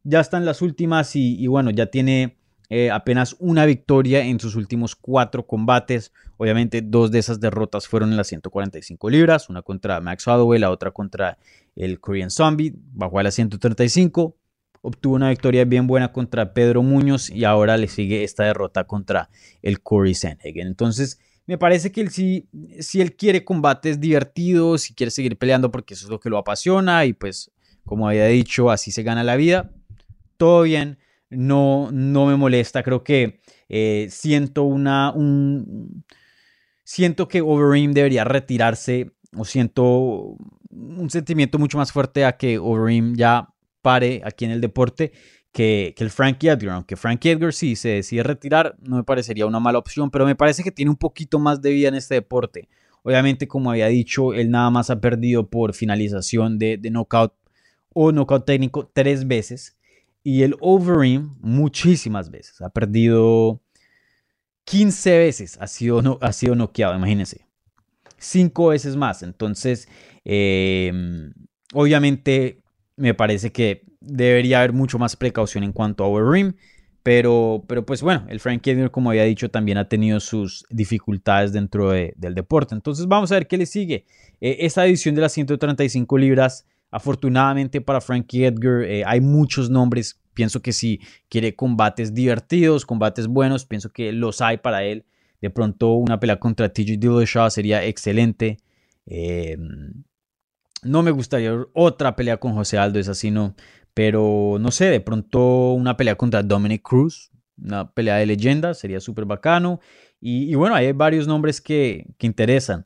[0.04, 2.35] ya está en las últimas y bueno, ya tiene
[2.70, 6.12] eh, apenas una victoria en sus últimos cuatro combates.
[6.38, 10.72] Obviamente, dos de esas derrotas fueron en las 145 libras, una contra Max Holloway, la
[10.72, 11.38] otra contra
[11.76, 14.36] el Korean Zombie, bajó a las 135.
[14.82, 19.30] Obtuvo una victoria bien buena contra Pedro Muñoz y ahora le sigue esta derrota contra
[19.62, 20.68] el Corey Sanhagen.
[20.68, 22.48] Entonces, me parece que él sí,
[22.80, 26.38] si él quiere combates divertidos, si quiere seguir peleando porque eso es lo que lo
[26.38, 27.52] apasiona y pues,
[27.84, 29.72] como había dicho, así se gana la vida,
[30.38, 30.98] todo bien
[31.30, 32.84] no, no me molesta.
[32.84, 35.12] Creo que eh, siento una.
[35.12, 36.04] Un,
[36.84, 39.12] siento que Overeem debería retirarse.
[39.38, 40.38] O siento
[40.70, 43.50] un sentimiento mucho más fuerte a que Overeem ya
[43.82, 45.12] pare aquí en el deporte
[45.52, 46.76] que, que, el Frankie Edgar.
[46.76, 50.36] Aunque Frankie Edgar sí se decide retirar, no me parecería una mala opción, pero me
[50.36, 52.70] parece que tiene un poquito más de vida en este deporte.
[53.04, 57.34] Obviamente, como había dicho, él nada más ha perdido por finalización de, de knockout
[57.94, 59.78] o knockout técnico tres veces.
[60.28, 62.60] Y el Overeem muchísimas veces.
[62.60, 63.62] Ha perdido
[64.64, 65.56] 15 veces.
[65.62, 67.46] Ha sido, no, ha sido noqueado, imagínense.
[68.18, 69.22] Cinco veces más.
[69.22, 69.88] Entonces,
[70.24, 71.32] em,
[71.76, 72.64] obviamente
[72.98, 76.56] me parece que debería haber mucho más precaución en cuanto a Overeem.
[77.04, 81.54] Pero, pero pues bueno, el Frank Edgar, como había dicho, también ha tenido sus dificultades
[81.54, 82.74] dentro del deporte.
[82.74, 84.08] Entonces vamos a ver qué le sigue.
[84.42, 90.18] Eh, esa edición de las 135 libras Afortunadamente para Frankie Edgar eh, hay muchos nombres.
[90.34, 95.04] Pienso que si quiere combates divertidos, combates buenos, pienso que los hay para él.
[95.42, 98.60] De pronto una pelea contra TJ Dillashaw sería excelente.
[99.06, 100.06] Em,
[100.84, 103.58] no me gustaría otra pelea con José Aldo, es así, no.
[103.94, 107.30] Pero no sé, de pronto una pelea contra Dominic Cruz,
[107.62, 109.82] una pelea de leyenda, sería súper bacano.
[110.22, 112.86] Y, bueno, hay varios nombres que, que interesan.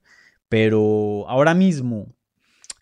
[0.50, 2.16] Pero ahora mismo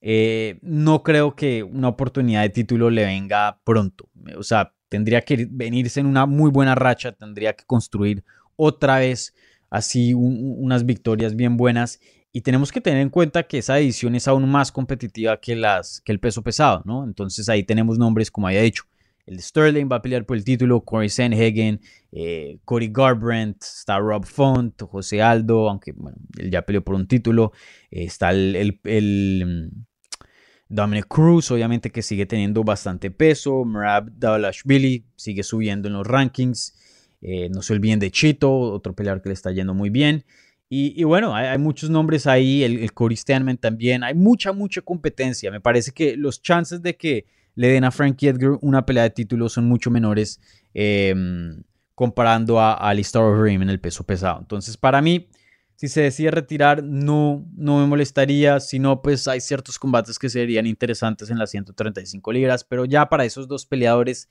[0.02, 4.10] eh, no creo que una oportunidad de título le venga pronto.
[4.38, 8.24] O sea, tendría que venirse en una muy buena racha, tendría que construir
[8.56, 9.34] otra vez
[9.70, 12.00] así unas victorias bien buenas.
[12.32, 16.02] Y tenemos que tener en cuenta que esa edición es aún más competitiva que, las,
[16.02, 17.04] que el peso pesado, ¿no?
[17.04, 18.84] Entonces ahí tenemos nombres, como había dicho,
[19.28, 21.82] el Sterling va a pelear por el título, Corey Sanhagen,
[22.14, 27.08] eh, Cody Garbrandt, está Rob Font, José Aldo, aunque bueno, él ya peleó por un
[27.08, 27.52] título,
[27.92, 28.80] eh, está el,
[30.70, 36.76] Dominic Cruz, obviamente que sigue teniendo bastante peso, Merab Dalashvili sigue subiendo en los rankings,
[37.22, 40.26] eh, no se olviden de Chito, otro peleador que le está yendo muy bien,
[40.70, 45.50] Y, bueno, hay, muchos nombres ahí, el, el Corey Stanman también, hay mucha, mucha competencia.
[45.50, 47.26] Me parece que los chances de que
[47.56, 50.42] le den a Frankie Edgar una pelea de título son mucho menores
[50.74, 51.64] em,
[51.96, 54.40] comparando a, a Alistair Overeem en el peso pesado.
[54.42, 55.30] Entonces, para mí,
[55.78, 58.60] si se decide retirar, no, no me molestaría.
[58.60, 62.64] Si no, pues hay ciertos combates que serían interesantes en las 135 libras.
[62.64, 64.28] Pero ya para esos dos peleadores,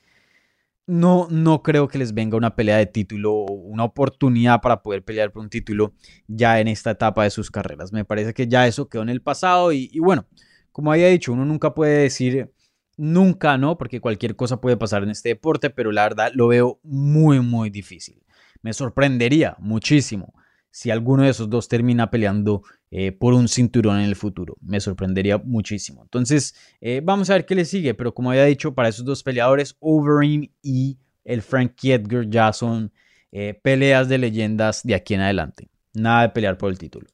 [0.87, 5.05] no, no creo que les venga una pelea de título o una oportunidad para poder
[5.05, 5.95] pelear por un título
[6.27, 7.93] ya en esta etapa de sus carreras.
[7.93, 9.71] Me parece que ya eso quedó en el pasado.
[9.71, 10.27] Y, y bueno,
[10.73, 12.53] como había dicho, uno nunca puede decir
[12.97, 13.79] nunca, ¿no?
[13.79, 17.71] Porque cualquier cosa puede pasar en este deporte, pero la verdad lo veo muy, muy
[17.71, 18.21] difícil.
[18.63, 20.35] Me sorprendería muchísimo
[20.77, 24.59] si alguno de esos dos termina peleando eh, por un cinturón en el futuro.
[24.61, 26.03] Me sorprendería muchísimo.
[26.03, 27.95] Entonces, eh, vamos a ver qué le sigue.
[27.95, 32.93] Pero como había dicho, para esos dos peleadores, Overeem y el Frankie Edgar ya son
[33.33, 35.71] eh, peleas de leyendas de aquí en adelante.
[35.95, 37.07] Nada de pelear por el título.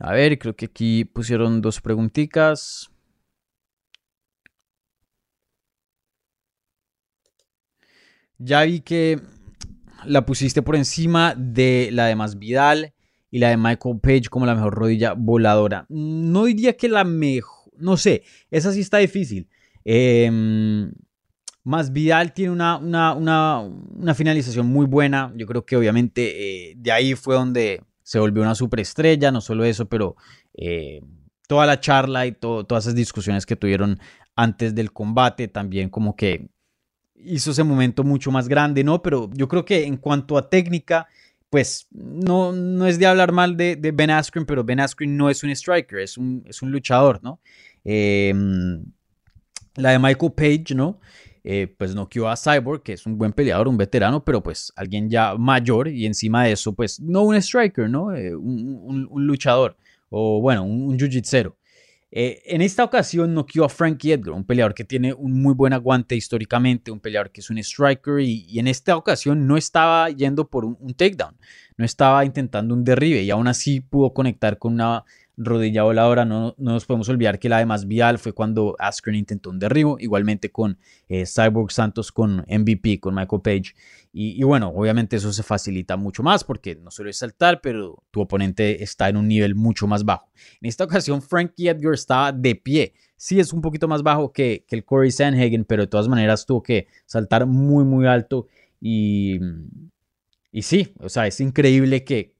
[0.00, 2.90] A ver, creo que aquí pusieron dos preguntitas.
[8.38, 9.20] Ya vi que
[10.06, 12.92] la pusiste por encima de la de Masvidal
[13.30, 15.86] y la de Michael Page como la mejor rodilla voladora.
[15.88, 19.48] No diría que la mejor, no sé, esa sí está difícil.
[19.84, 20.30] Eh,
[21.66, 25.32] Masvidal tiene una, una, finalización muy buena.
[25.34, 29.64] Yo creo que obviamente eh, de ahí fue donde se volvió una superestrella, no solo
[29.64, 30.14] eso, pero
[30.54, 31.00] eh,
[31.48, 33.98] toda la charla y todas esas discusiones que tuvieron
[34.36, 36.50] antes del combate también como que
[37.24, 39.02] hizo ese momento mucho más grande, ¿no?
[39.02, 41.06] Pero yo creo que en cuanto a técnica,
[41.50, 45.42] pues no, no es de hablar mal de, Ben Askren, pero Ben Askren no es
[45.42, 47.40] un striker, es un, es un luchador, ¿no?
[47.84, 48.84] Em,
[49.76, 51.00] la de Michael Page, ¿no?
[51.44, 55.08] Eh, pues noqueó a Cyborg, que es un buen peleador, un veterano, pero pues alguien
[55.08, 58.12] ya mayor y encima de eso, pues no un striker, ¿no?
[58.14, 59.76] Eh, un, luchador
[60.10, 61.54] o bueno, un, un jiu-jitsu.
[62.12, 65.72] Eh, en esta ocasión noqueó a Frankie Edgar, un peleador que tiene un muy buen
[65.72, 70.48] aguante históricamente, un peleador que es un striker y, en esta ocasión no estaba yendo
[70.48, 71.36] por un, takedown,
[71.76, 75.04] no estaba intentando un derribe y aún así pudo conectar con una
[75.36, 76.24] rodilla voladora.
[76.24, 79.58] No, no nos podemos olvidar que la de más vial fue cuando Askren intentó un
[79.58, 83.74] derribo, igualmente con eh, Cyborg Santos, con MVP, con Michael Page.
[84.18, 88.22] Y, bueno, obviamente eso se facilita mucho más porque no solo es saltar, pero tu
[88.22, 90.30] oponente está en un nivel mucho más bajo.
[90.62, 92.94] En esta ocasión, Frankie Edgar estaba de pie.
[93.16, 96.46] Sí es un poquito más bajo que, que el Corey Sanhagen, pero de todas maneras
[96.46, 98.46] tuvo que saltar muy, muy alto.
[98.80, 99.38] Y,
[100.50, 102.35] y sí, o sea, es increíble que,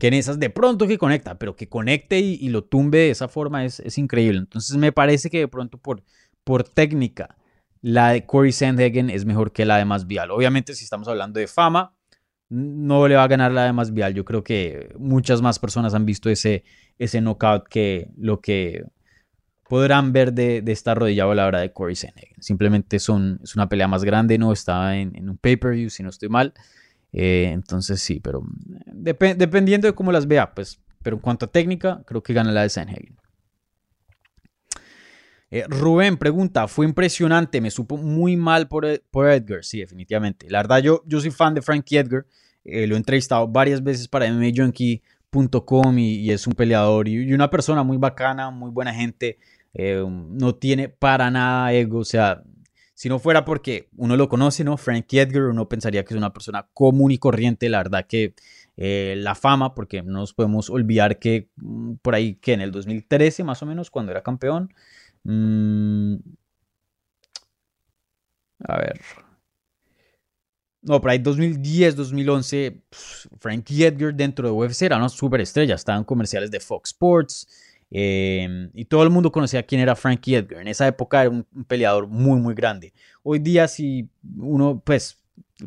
[0.00, 3.28] que en esas de pronto que conecta, pero que conecte y, lo tumbe de esa
[3.28, 4.40] forma es, es, increíble.
[4.40, 6.02] Entonces me parece que de pronto por,
[6.42, 7.36] por técnica
[7.82, 10.30] la de Corey Sandhagen es mejor que la de Masvidal.
[10.30, 11.94] Obviamente, si estamos hablando de fama,
[12.48, 14.14] no le va a ganar la de Masvidal.
[14.14, 16.64] Yo creo que muchas más personas han visto ese,
[16.98, 18.84] ese knockout que lo que
[19.68, 22.42] podrán ver de, esta rodilla voladora de Corey Sandhagen.
[22.42, 26.28] Simplemente son, es una pelea más grande, no está en, un pay-per-view, si no estoy
[26.28, 26.52] mal.
[27.12, 28.42] Eh, entonces sí, pero
[28.94, 30.80] dependiendo de cómo las vea, pues.
[31.02, 33.16] Pero en cuanto a técnica, creo que gana la de Sandhagen.
[35.52, 40.48] Eh, Rubén pregunta, fue impresionante, me supo muy mal por, eh, por, Edgar, sí, definitivamente.
[40.48, 42.24] La verdad, yo, yo soy fan de Frankie Edgar,
[42.64, 47.50] eh, lo he entrevistado varias veces para MMAJunkie.com y, y, es un peleador y, una
[47.50, 49.38] persona muy bacana, muy buena gente,
[49.74, 52.42] no tiene para nada ego, o sea,
[53.00, 54.76] si no fuera porque uno lo conoce, ¿no?
[54.76, 58.34] Frankie Edgar, uno pensaría que es una persona común y corriente, la verdad que
[58.76, 63.42] la fama, porque no nos podemos olvidar que mm, por ahí que en el 2013
[63.42, 64.74] más o menos, cuando era campeón,
[65.24, 66.16] Mm.
[68.68, 69.00] a ver.
[70.82, 72.82] No, por ahí 2010, 2011,
[73.38, 75.74] Frankie Edgar dentro de UFC era una superestrella.
[75.74, 77.48] Estaban comerciales de Fox Sports.
[77.90, 80.60] Em, y todo el mundo conocía quién era Frankie Edgar.
[80.60, 82.92] En esa época era un, peleador muy, muy grande.
[83.22, 85.18] Hoy día, si uno, pues,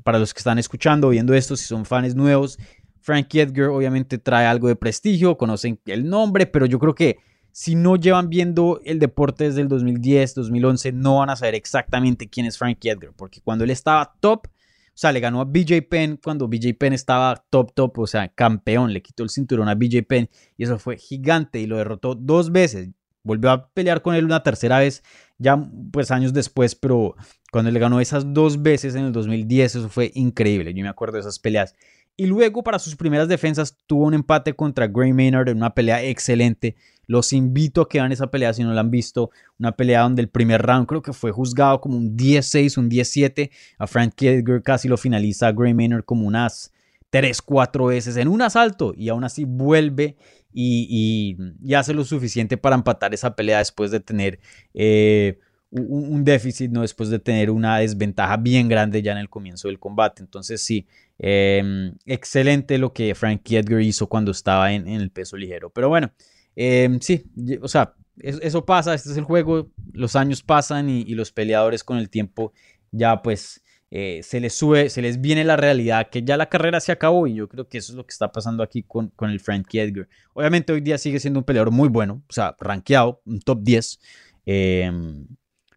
[0.04, 2.58] para los que están escuchando, viendo esto, si son fans nuevos,
[3.02, 7.18] Frankie Edgar obviamente trae algo de prestigio, conocen el nombre, pero yo creo que
[7.52, 12.28] si no llevan viendo el deporte desde el 2010, 2011, no van a saber exactamente
[12.28, 14.48] quién es Frankie Edgar, porque cuando él estaba top,
[14.94, 18.28] o sea, le ganó a BJ Penn cuando BJ Penn estaba top, top, o sea,
[18.30, 22.14] campeón, le quitó el cinturón a BJ Penn y eso fue gigante y lo derrotó
[22.14, 22.90] dos veces.
[23.24, 25.02] Volvió a pelear con él una tercera vez,
[25.40, 25.58] ya
[25.92, 27.16] pues años después, pero
[27.52, 30.74] cuando le ganó esas dos veces en el 2010, eso fue increíble.
[30.76, 31.74] Yo me acuerdo de esas peleas.
[32.16, 36.04] Y luego para sus primeras defensas tuvo un empate contra Gray Maynard en una pelea
[36.04, 36.76] excelente.
[37.08, 39.32] Los invito a que vean esa pelea si no la han visto.
[39.60, 43.50] Una pelea donde el primer round creo que fue juzgado como un 10-6, un 10-7.
[43.78, 46.72] A Frank Edgar casi lo finaliza a Gray Maynard como unas
[47.10, 50.16] tres, cuatro veces en un asalto y aún así vuelve
[50.52, 51.38] y,
[51.76, 54.40] hace lo suficiente para empatar esa pelea después de tener
[54.74, 55.38] eh,
[55.70, 56.82] un, déficit, ¿no?
[56.82, 60.22] después de tener una desventaja bien grande ya en el comienzo del combate.
[60.22, 60.88] Entonces sí,
[61.18, 65.70] em, excelente lo que Frankie Edgar hizo cuando estaba en, el peso ligero.
[65.72, 66.12] Pero bueno,
[66.56, 67.26] em, sí,
[67.62, 71.98] o sea, eso, pasa, este es el juego, los años pasan y, los peleadores con
[71.98, 72.54] el tiempo
[72.92, 76.80] ya pues eh, se les sube, se les viene la realidad que ya la carrera
[76.80, 79.30] se acabó y yo creo que eso es lo que está pasando aquí con, con
[79.32, 80.08] el Frankie Edgar.
[80.34, 84.00] Obviamente hoy día sigue siendo un peleador muy bueno, o sea, rankeado, un top 10.
[84.46, 85.28] Em,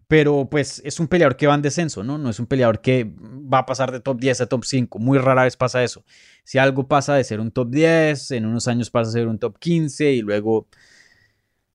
[0.09, 2.16] pero pues es un peleador que va en descenso, ¿no?
[2.19, 4.99] No es un peleador que va a pasar de top 10 a top 5.
[4.99, 6.05] Muy rara vez pasa eso.
[6.45, 9.38] Si algo pasa de ser un top 10, en unos años pasa a ser un
[9.38, 10.69] top 15 y luego,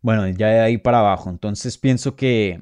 [0.01, 1.29] bueno, ya de ahí para abajo.
[1.29, 2.61] Entonces pienso que,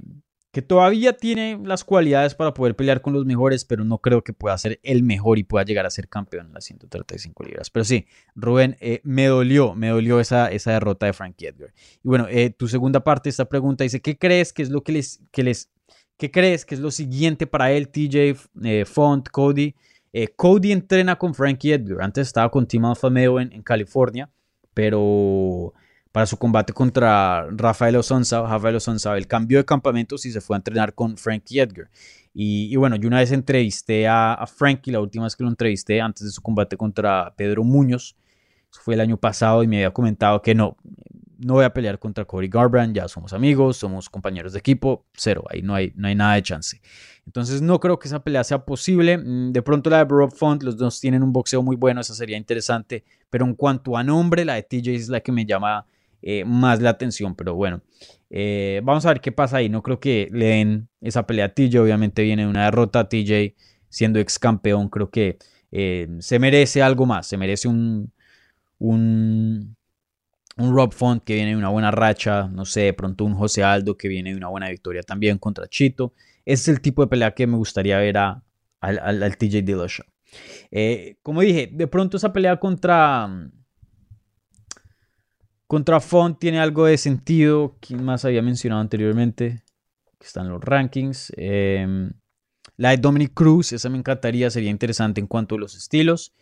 [0.51, 4.33] que todavía tiene las cualidades para poder pelear con los mejores, pero no creo que
[4.33, 7.69] pueda ser el mejor y pueda llegar a ser campeón en las 135 libras.
[7.69, 11.71] Pero sí, Rubén, eh, me dolió, me dolió esa, esa derrota de Frankie Edgar.
[12.03, 14.81] Y bueno, eh, tu segunda parte de esta pregunta dice, ¿qué crees que es lo
[14.81, 15.69] que les, que les,
[16.17, 19.75] qué crees que es lo siguiente para él, TJ, eh, Font, Cody?
[20.35, 24.27] Cody entrena con Frankie Edgar, antes estaba con Tim Alfa en, en California,
[24.73, 25.71] pero
[26.19, 28.41] para su combate contra Rafael Osonza.
[28.41, 31.89] Rafael Osonza, el cambio de campamentos y se fue a entrenar con Frankie Edgar.
[32.33, 36.25] Y, bueno, yo una vez entrevisté a, Frankie, la última vez que lo entrevisté, antes
[36.25, 38.17] de su combate contra Pedro Muñoz.
[38.69, 40.75] Fue el año pasado y me había comentado que no,
[41.37, 45.45] no voy a pelear contra Cody Garbrandt, ya somos amigos, somos compañeros de equipo, cero,
[45.49, 46.81] ahí no hay, no hay nada de chance.
[47.25, 49.17] Entonces no creo que esa pelea sea posible.
[49.17, 52.13] Mm, de pronto la de Rob Font, los dos tienen un boxeo muy bueno, esa
[52.13, 55.85] sería interesante, pero en cuanto a nombre, la de TJ es la que me llama
[56.21, 57.35] eh, más la atención.
[57.35, 57.81] Pero bueno,
[58.29, 59.69] eh, vamos a ver qué pasa ahí.
[59.69, 61.79] No creo que le den esa pelea a TJ.
[61.79, 63.55] Obviamente viene una derrota a TJ
[63.89, 64.89] siendo ex campeón.
[64.89, 65.37] Creo que
[65.71, 67.27] eh, se merece algo más.
[67.27, 68.11] Se merece un,
[68.79, 69.75] un,
[70.57, 72.47] Rob Font que viene de una buena racha.
[72.47, 75.67] No sé, de pronto un José Aldo que viene de una buena victoria también contra
[75.67, 76.13] Chito.
[76.45, 78.43] Ese es el tipo de pelea que me gustaría ver a,
[78.81, 80.05] al, al, TJ Dillashaw.
[81.21, 83.29] como dije, de pronto esa pelea contra
[85.69, 87.77] contra Font tiene algo de sentido.
[87.79, 89.61] ¿Quién más había mencionado anteriormente?
[90.17, 91.31] Que están los rankings.
[91.37, 92.11] Em,
[92.75, 96.33] la de Dominic Cruz, esa me encantaría, sería interesante en cuanto a los estilos.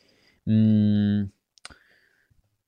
[0.45, 1.23] Mm,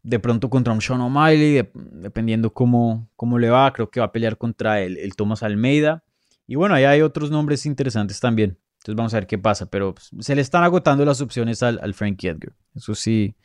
[0.04, 4.12] de pronto contra un Sean O'Malley, dependiendo cómo, cómo, le va, creo que va a
[4.12, 6.04] pelear contra el, el Thomas Almeida.
[6.46, 8.58] Y bueno, ahí hay otros nombres interesantes también.
[8.80, 11.80] Entonces vamos a ver qué pasa, pero pues, se le están agotando las opciones al,
[11.82, 12.52] al Frankie Edgar.
[12.76, 13.38] Eso sí,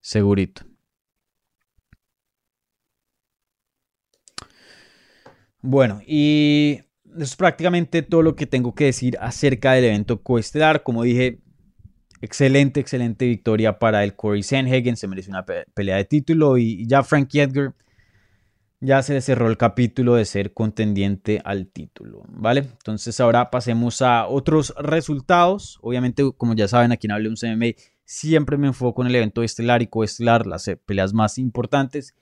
[0.00, 0.62] segurito.
[5.62, 6.80] Bueno, y
[7.14, 10.82] eso es prácticamente todo lo que tengo que decir acerca del evento coestelar.
[10.82, 11.40] Como dije,
[12.20, 14.96] excelente, excelente victoria para el Corey Sanhagen.
[14.96, 16.58] Se merece una pelea de título.
[16.58, 17.74] Y ya Frankie Edgar
[18.80, 22.24] ya se le cerró el capítulo de ser contendiente al título.
[22.28, 22.60] ¿Vale?
[22.60, 25.78] Entonces ahora pasemos a otros resultados.
[25.80, 29.80] Obviamente, como ya saben, aquí en un MMA siempre me enfoco en el evento estelar
[29.80, 32.14] y coestelar, las peleas más importantes.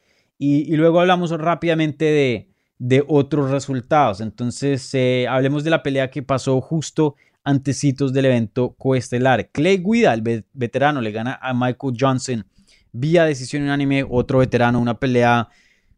[0.43, 2.50] y luego hablamos rápidamente de
[2.81, 4.21] de otros resultados.
[4.23, 7.15] Entonces, eh, hablemos de la pelea que pasó justo
[7.45, 9.51] antecitos del evento coestelar.
[9.51, 12.47] Clay Guida, el veterano, le gana a Michael Johnson
[12.93, 15.49] vía decisión unánime, otro veterano, una pelea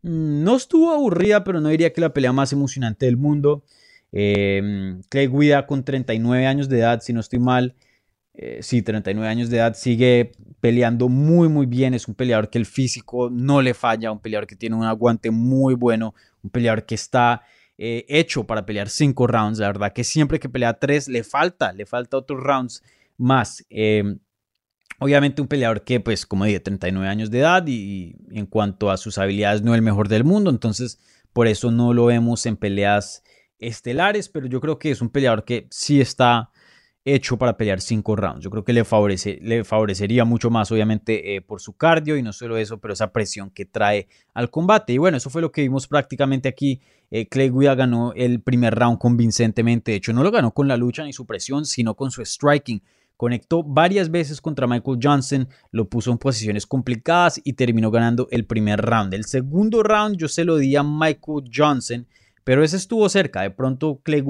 [0.02, 3.64] mm, no estuvo aburrida, pero no diría que la pelea más emocionante del mundo.
[4.10, 7.76] Eh, Clay Guida con 39 años de edad, si no estoy mal,
[8.34, 11.94] eh, sí, 39 años de edad, sigue peleando muy, muy bien.
[11.94, 15.30] Es un peleador que el físico no le falla, un peleador que tiene un aguante
[15.30, 17.42] muy bueno, un peleador que está
[17.78, 19.58] eh, hecho para pelear 5 rounds.
[19.58, 22.82] La verdad que siempre que pelea 3 le falta, le falta otros rounds
[23.16, 23.64] más.
[23.70, 24.18] Em,
[24.98, 28.90] obviamente un peleador que, pues, como dije, 39 años de edad y, y en cuanto
[28.90, 30.50] a sus habilidades no es el mejor del mundo.
[30.50, 30.98] Entonces,
[31.32, 33.22] por eso no lo vemos en peleas
[33.58, 36.51] estelares, pero yo creo que es un peleador que sí está
[37.04, 38.44] hecho para pelear cinco rounds.
[38.44, 42.22] Yo creo que le, favorece, le favorecería mucho más, obviamente, eh, por su cardio y
[42.22, 44.92] no solo eso, pero esa presión que trae al combate.
[44.92, 46.80] Y bueno, eso fue lo que vimos prácticamente aquí.
[47.10, 49.92] Eh, Clay ganó el primer round convincentemente.
[49.92, 52.82] De hecho, no lo ganó con la lucha ni su presión, sino con su striking.
[53.16, 58.46] Conectó varias veces contra Michael Johnson, lo puso en posiciones complicadas y terminó ganando el
[58.46, 59.14] primer round.
[59.14, 62.06] El segundo round yo se lo di a Michael Johnson,
[62.42, 63.42] pero ese estuvo cerca.
[63.42, 64.22] De pronto Clay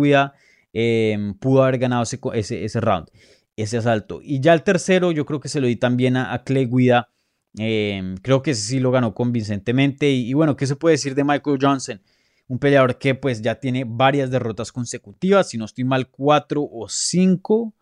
[0.73, 3.09] Em, pudo haber ganado ese, ese, round,
[3.57, 4.21] ese asalto.
[4.23, 7.11] Y ya el tercero yo creo que se lo di también a, Clay Guida.
[7.59, 10.11] Em, creo que ese sí lo ganó convincentemente.
[10.11, 12.03] Y, bueno, ¿qué se puede decir de Michael Johnson?
[12.49, 16.89] Un peleador que pues ya tiene varias derrotas consecutivas, si no estoy mal, cuatro o
[16.89, 17.75] cinco,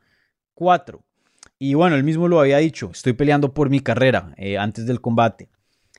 [0.54, 1.04] cuatro.
[1.58, 5.00] Y bueno, él mismo lo había dicho, estoy peleando por mi carrera eh, antes del
[5.00, 5.50] combate,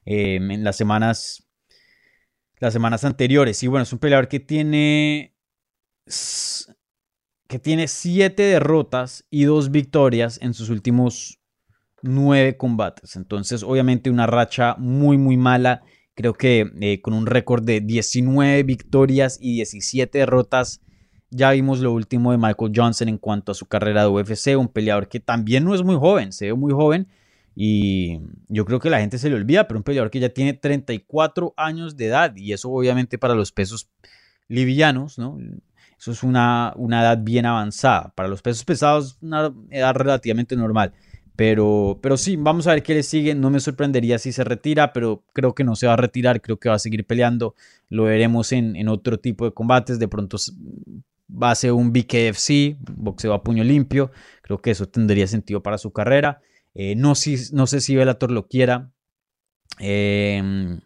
[0.06, 1.48] em, en las semanas,
[2.60, 3.62] las semanas anteriores.
[3.64, 5.36] Y bueno, es un peleador que tiene,
[7.52, 11.42] que tiene siete derrotas y dos victorias en sus últimos
[12.02, 13.18] nueve combates.
[13.18, 15.82] Entonces, obviamente una racha muy, muy mala.
[16.16, 20.80] Creo que eh, con un récord de 19 victorias y 17 derrotas
[21.30, 24.70] ya vimos lo último de Michael Johnson en cuanto a su carrera de UFC, un
[24.70, 27.10] peleador que también no es muy joven, se ve muy joven
[27.54, 30.54] y yo creo que la gente se le olvida, pero un peleador que ya tiene
[30.54, 33.90] 34 años de edad y eso obviamente para los pesos
[34.48, 35.38] livianos, ¿no?
[36.02, 38.12] Eso es una, una edad bien avanzada.
[38.16, 40.94] Para los pesos pesados, una edad relativamente normal.
[41.36, 43.36] Pero, pero sí, vamos a ver qué le sigue.
[43.36, 46.42] No me sorprendería si se retira, pero creo que no se va a retirar.
[46.42, 47.54] Creo que va a seguir peleando.
[47.90, 50.00] Lo veremos en, en otro tipo de combates.
[50.00, 50.38] De pronto
[51.32, 54.12] va a ser un BKFC, boxeo a puño limpio.
[54.42, 56.42] Creo que eso tendría sentido para su carrera.
[56.74, 58.92] Eh, no, si, no, sé si Bellator lo quiera.
[59.78, 60.82] Em,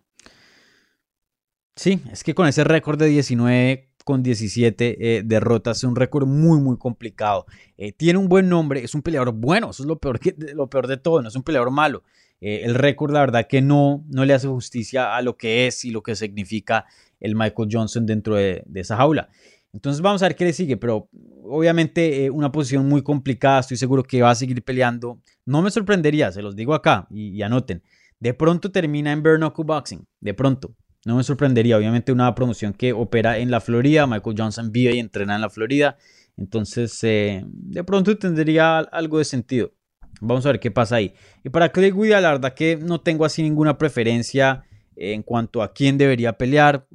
[1.77, 6.25] sí, es que con ese récord de 19 con 17 eh, derrotas, es un récord
[6.25, 7.45] muy, muy complicado.
[7.77, 10.69] Eh, tiene un buen nombre, es un peleador bueno, eso es lo peor, que, lo
[10.69, 12.03] peor de todo, no es un peleador malo.
[12.39, 15.91] el récord, la verdad, que no, no le hace justicia a lo que es y
[15.91, 16.85] lo que significa
[17.19, 19.29] el Michael Johnson dentro de, esa jaula.
[19.73, 21.09] Entonces vamos a ver qué le sigue, pero
[21.43, 25.19] obviamente eh, una posición muy complicada, estoy seguro que va a seguir peleando.
[25.45, 27.83] No me sorprendería, se los digo acá y, anoten.
[28.19, 30.73] De pronto termina en Bernoku Boxing, de pronto.
[31.05, 34.99] No me sorprendería, obviamente una promoción que opera en la Florida, Michael Johnson vive y
[34.99, 35.97] entrena en la Florida,
[36.35, 39.71] entonces eh, de pronto tendría algo de sentido.
[40.19, 41.13] Vamos a ver qué pasa ahí.
[41.43, 44.63] Y para Clay Guida, la verdad que no tengo así ninguna preferencia
[44.95, 46.87] en cuanto a quién debería pelear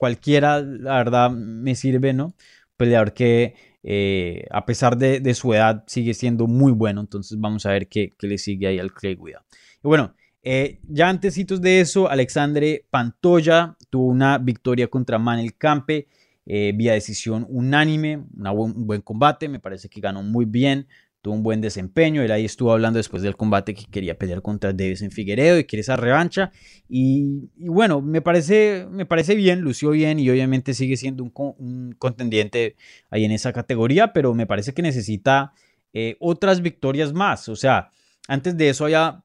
[0.00, 2.34] cualquiera, la verdad, me sirve, ¿no?
[2.78, 7.72] Peleador que eh, a pesar de, su edad sigue siendo muy bueno, entonces vamos a
[7.72, 9.44] ver qué, le sigue ahí al Clay Guida.
[9.84, 16.08] Y bueno, eh, ya antesitos de eso, Alexandre Pantoya tuvo una victoria contra Manel Campe
[16.52, 20.88] eh, vía decisión unánime, un buen combate, me parece que ganó muy bien,
[21.22, 22.22] tuvo un buen desempeño.
[22.22, 25.64] Él ahí estuvo hablando después del combate que quería pelear contra Davis en Figueredo y
[25.64, 26.50] quiere esa revancha.
[26.88, 32.74] Y, bueno, me parece, me parece bien, lució bien y obviamente sigue siendo un, contendiente
[33.10, 35.52] ahí en esa categoría, pero me parece que necesita
[35.92, 37.48] eh, otras victorias más.
[37.48, 37.90] O sea,
[38.26, 39.22] antes de eso había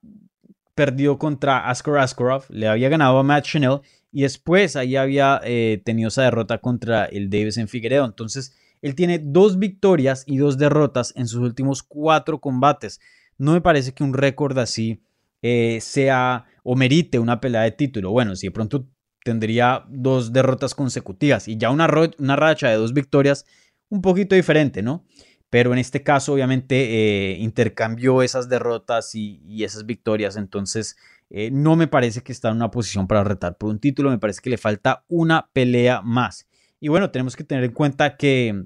[0.75, 3.79] perdido contra Askar Askarov, le había ganado a Matt Chanel
[4.11, 8.05] y después ahí había eh, tenido esa derrota contra el Davis en Figueredo.
[8.05, 12.99] Entonces, él tiene dos victorias y dos derrotas en sus últimos cuatro combates.
[13.37, 15.01] No me parece que un récord así
[15.41, 18.11] eh, sea o merite una pelea de título.
[18.11, 18.87] Bueno, si de pronto
[19.23, 23.45] tendría dos derrotas consecutivas y ya una racha de dos victorias,
[23.89, 25.03] un poquito diferente, ¿no?
[25.49, 30.37] Pero en este caso, obviamente, eh, intercambió esas derrotas y, esas victorias.
[30.37, 30.97] Entonces,
[31.29, 34.09] eh, no me parece que está en una posición para retar por un título.
[34.09, 36.47] Me parece que le falta una pelea más.
[36.79, 38.65] Y bueno, tenemos que tener en cuenta que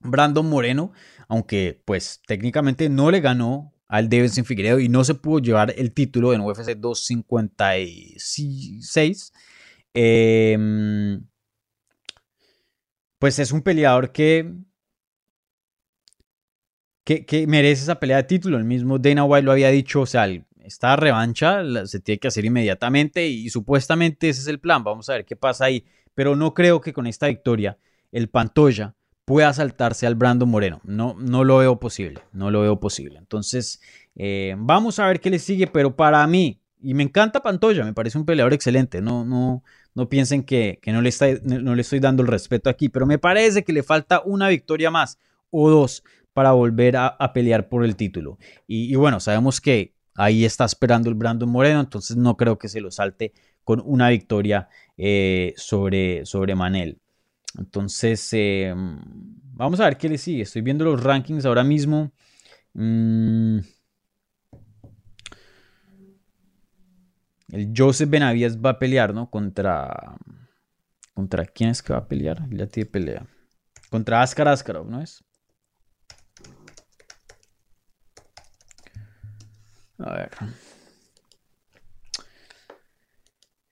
[0.00, 0.92] Brandon Moreno,
[1.28, 5.92] aunque pues técnicamente no le ganó al Davidson Figueredo y no se pudo llevar el
[5.92, 9.32] título en UFC 256.
[9.94, 11.24] Em,
[13.18, 14.52] pues es un peleador que,
[17.06, 18.56] que, merece esa pelea de título.
[18.58, 20.28] El mismo Dana White lo había dicho, o sea,
[20.64, 24.82] esta revancha se tiene que hacer inmediatamente y, supuestamente ese es el plan.
[24.82, 25.84] Vamos a ver qué pasa ahí.
[26.14, 27.78] Pero no creo que con esta victoria
[28.10, 28.94] el Pantoya
[29.24, 30.80] pueda saltarse al Brando Moreno.
[30.84, 33.18] No, no lo veo posible, no lo veo posible.
[33.18, 33.80] Entonces,
[34.16, 37.92] eh, vamos a ver qué le sigue, pero para mí, y me encanta Pantoya, me
[37.92, 39.62] parece un peleador excelente, no, no,
[39.94, 43.18] no piensen que, no, le está, no le estoy dando el respeto aquí, pero me
[43.18, 45.18] parece que le falta una victoria más
[45.50, 46.02] o dos
[46.36, 48.36] para volver a, pelear por el título.
[48.66, 52.82] Y, bueno, sabemos que ahí está esperando el Brandon Moreno, entonces no creo que se
[52.82, 53.32] lo salte
[53.64, 54.68] con una victoria
[54.98, 57.00] eh, sobre, sobre Manel.
[57.56, 58.74] Entonces, eh,
[59.54, 60.42] vamos a ver qué le sigue.
[60.42, 62.12] Estoy viendo los rankings ahora mismo.
[62.74, 63.60] Mm.
[67.48, 69.30] El Joseph Benavides va a pelear, ¿no?
[69.30, 70.18] Contra.
[71.14, 72.46] ¿Contra quién es que va a pelear?
[72.50, 73.26] Ya tiene pelea.
[73.88, 75.25] Contra Askar Askarov, ¿no es?
[79.98, 80.30] A ver.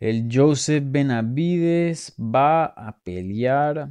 [0.01, 3.89] El Joseph Benavides va a pelear.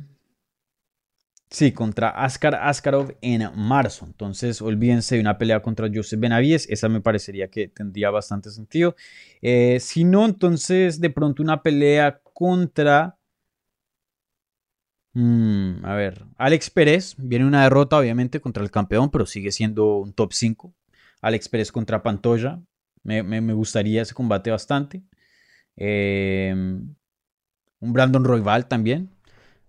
[1.49, 4.05] Sí, contra Askar Askarov en marzo.
[4.05, 6.67] Entonces, olvídense de una pelea contra Joseph Benavides.
[6.69, 8.95] Esa me parecería que tendría bastante sentido.
[9.41, 13.17] Eh, si no, entonces de pronto una pelea contra
[15.15, 19.97] Mm, a ver, Alex Pérez viene una derrota obviamente contra el campeón, pero sigue siendo
[19.97, 20.73] un top 5.
[21.23, 22.61] Alex Pérez contra Pantoya,
[23.03, 25.01] me, gustaría ese combate bastante.
[25.75, 26.93] Em,
[27.79, 29.09] un Brandon Royval también.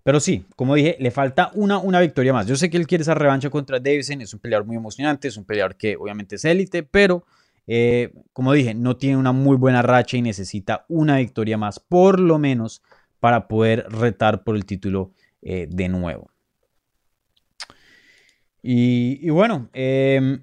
[0.03, 2.47] Pero sí, como dije, le falta una, una victoria más.
[2.47, 5.37] Yo sé que él quiere esa revancha contra Davison, es un peleador muy emocionante, es
[5.39, 7.25] un peleador que obviamente es élite, pero
[7.67, 12.21] eh, como dije, no tiene una muy buena racha y necesita una victoria más, por
[12.21, 12.83] lo menos,
[13.21, 16.31] para poder retar por el título eh, de nuevo.
[18.67, 20.41] Y, bueno, em,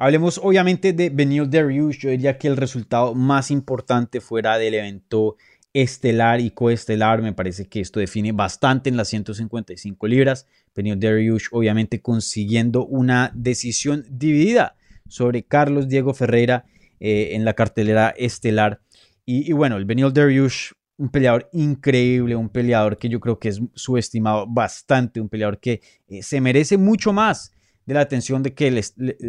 [0.00, 1.98] hablemos obviamente de Benil Dariush.
[1.98, 5.36] Yo diría que el resultado más importante fuera del evento
[5.74, 10.46] estelar y coestelar, me parece que esto define bastante en las 155 libras.
[10.74, 14.74] Benil Dariush obviamente consiguiendo una decisión dividida
[15.06, 16.64] sobre Carlos Diego Ferreira
[16.98, 18.80] eh, en la cartelera estelar.
[19.26, 23.60] Y, bueno, el Benil Dariush un peleador increíble, un peleador que yo creo que es
[23.74, 27.52] subestimado bastante, un peleador que eh, se merece mucho más
[27.90, 28.84] de la atención de que le,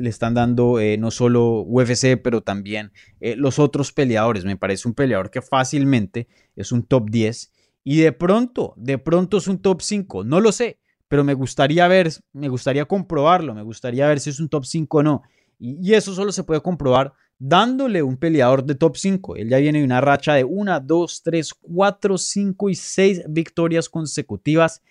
[0.07, 4.45] están dando eh, no solo UFC, pero también eh, los otros peleadores.
[4.45, 7.51] Me parece un peleador que fácilmente es un top 10
[7.83, 11.87] y de pronto, de pronto es un top 5, no lo sé, pero me gustaría
[11.87, 15.23] ver, me gustaría comprobarlo, me gustaría ver si es un top 5 o no.
[15.57, 19.37] y eso solo se puede comprobar dándole un peleador de top 5.
[19.37, 23.89] Él ya viene de una racha de 1, 2, 3, 4, 5 y 6 victorias
[23.89, 24.83] consecutivas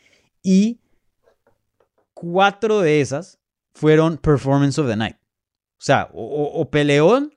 [0.43, 0.81] y
[2.15, 3.40] cuatro de esas
[3.73, 5.17] fueron Performance of the Night.
[5.17, 7.33] O sea, o, peleón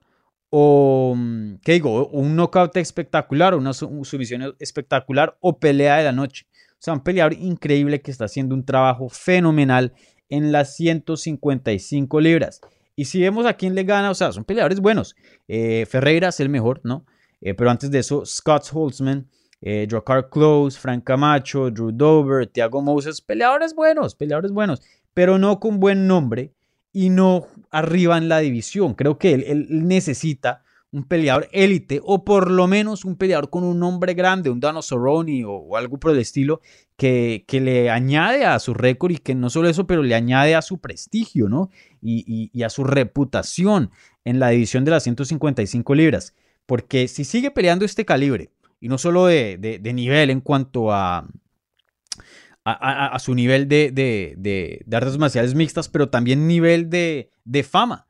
[0.49, 1.15] o,
[1.63, 2.07] ¿qué digo?
[2.09, 6.45] un knockout espectacular, una sumisión espectacular o pelea de la noche.
[6.73, 9.93] O sea, un peleador increíble que está haciendo un trabajo fenomenal
[10.27, 12.59] en las 155 libras.
[12.95, 15.15] Y si vemos a quién le gana, o sea, son peleadores buenos.
[15.47, 17.05] Eh, Ferreira es el mejor, ¿no?
[17.41, 19.27] Eh, pero antes de eso, Scott Holtzman,
[19.61, 24.81] eh, Dracar Close, Frank Camacho, Drew Dover, Thiago Moses, peleadores buenos, peleadores buenos,
[25.14, 26.53] pero no con buen nombre
[26.91, 28.93] y no arriba en la división.
[28.93, 33.80] Creo que él necesita un peleador élite o por lo menos un peleador con un
[33.80, 36.61] nombre grande, un Dano Cerrone o, algo por el estilo
[36.95, 40.53] que, que, le añade a su récord y que no solo eso, pero le añade
[40.53, 41.72] a su prestigio, ¿no?
[41.99, 43.89] Y, a su reputación
[44.24, 46.36] en la división de las 155 libras.
[46.68, 51.28] Porque si sigue peleando este calibre, y no solo de, nivel en cuanto a,
[52.66, 57.30] a, su nivel de, de, artes marciales mixtas, pero también nivel de,
[57.70, 58.07] fama.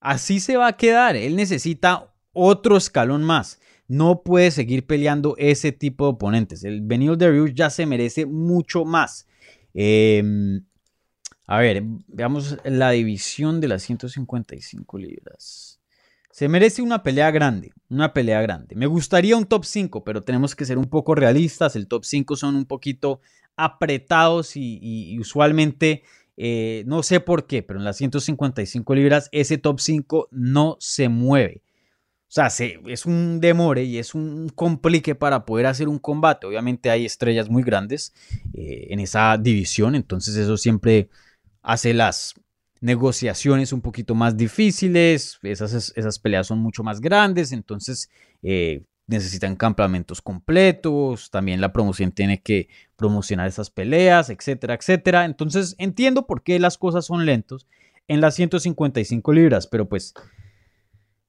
[0.00, 1.16] Así se va a quedar.
[1.16, 3.60] Él necesita otro escalón más.
[3.88, 6.64] No puede seguir peleando ese tipo de oponentes.
[6.64, 9.26] El Benil Dariush ya se merece mucho más.
[9.72, 10.64] Em,
[11.46, 15.80] a ver, veamos la división de las 155 libras.
[16.30, 18.74] Se merece una pelea grande, una pelea grande.
[18.74, 21.76] Me gustaría un top 5, pero tenemos que ser un poco realistas.
[21.76, 23.20] El top 5 son un poquito
[23.56, 26.02] apretados y, usualmente,
[26.36, 31.08] eh, no sé por qué, pero en las 155 libras ese top 5 no se
[31.08, 31.62] mueve.
[32.28, 36.48] O sea, es un demore y es un complique para poder hacer un combate.
[36.48, 38.12] Obviamente hay estrellas muy grandes
[38.54, 41.08] eh, en esa división, entonces eso siempre
[41.62, 42.34] hace las
[42.80, 48.10] negociaciones un poquito más difíciles, esas, esas peleas son mucho más grandes, entonces
[48.42, 55.24] eh, necesitan campamentos completos, también la promoción tiene que promocionar esas peleas, etcétera, etcétera.
[55.24, 57.66] Entonces entiendo por qué las cosas son lentos
[58.08, 60.14] en las 155 libras, pero pues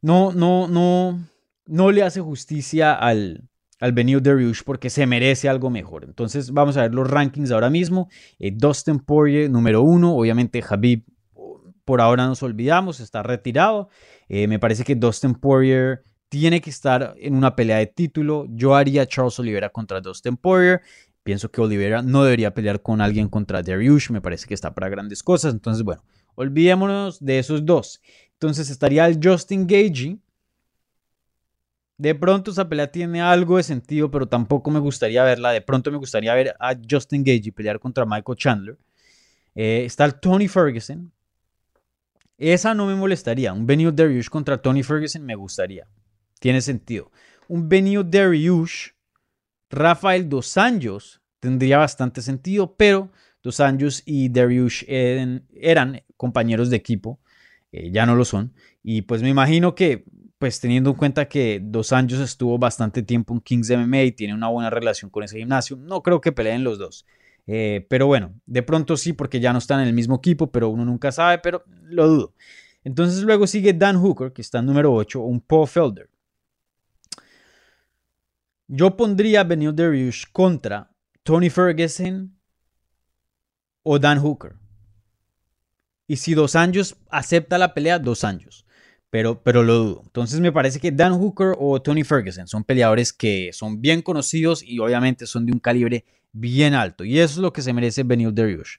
[0.02, 1.28] no, no, no,
[1.66, 3.50] no le hace justicia al,
[3.80, 6.06] al Benio Dariush porque se merece algo mejor.
[6.06, 8.10] Entonces vamos a ver los rankings ahora mismo.
[8.40, 11.04] Eh, Dustin Poirier número uno, obviamente Habib
[11.86, 13.90] por ahora nos olvidamos, está retirado.
[14.28, 18.46] Eh, me parece que Dustin Poirier tiene que estar en una pelea de título.
[18.50, 20.82] Yo haría Charles Oliveira contra Dustin Poirier.
[21.24, 24.12] Pienso que Oliveira no debería pelear con alguien contra Dariush.
[24.12, 25.54] Me parece que está para grandes cosas.
[25.54, 26.04] Entonces, bueno,
[26.36, 28.02] olvidémonos de esos dos.
[28.34, 30.20] Entonces estaría el Justin Gagey.
[31.98, 35.52] De pronto esa pelea tiene algo de sentido, pero tampoco me gustaría verla.
[35.52, 38.78] De pronto me gustaría ver a Justin Gagey pelear contra Michael Chandler.
[39.56, 41.12] Eh, está el Tony Ferguson.
[42.38, 43.54] Esa no me molestaría.
[43.54, 45.88] Un Benio Dariush contra Tony Ferguson me gustaría.
[46.46, 47.12] Tiene sentido.
[47.48, 48.89] Un Benio Dariush,
[49.68, 57.20] Rafael Dos Anjos tendría bastante sentido, pero Dos Anjos y Dariush eran compañeros de equipo
[57.72, 58.54] eh, ya no lo son.
[58.84, 60.06] Y pues me imagino que,
[60.38, 64.36] pues teniendo en cuenta que Dos Anjos estuvo bastante tiempo en Kings MMA y tiene
[64.36, 67.08] una buena relación con ese gimnasio, no creo que peleen los dos.
[67.48, 70.70] Eh, pero bueno, de pronto sí, porque ya no están en el mismo equipo, pero
[70.70, 72.34] uno nunca sabe, pero lo dudo.
[72.84, 76.08] Entonces luego sigue Dan Hooker, que está en número 8, un Paul Felder.
[78.68, 80.89] Yo pondría a Benil Dariush contra
[81.24, 82.36] Tony Ferguson
[83.84, 84.53] o Dan Hooker.
[86.07, 88.66] Y si Dos años acepta la pelea, Dos años.
[89.09, 90.01] Pero, pero lo dudo.
[90.05, 94.61] Entonces me parece que Dan Hooker o Tony Ferguson son peleadores que son bien conocidos
[94.63, 96.03] y obviamente son de un calibre
[96.34, 97.05] bien alto.
[97.05, 98.78] Y eso es lo que se merece Benil Dariush.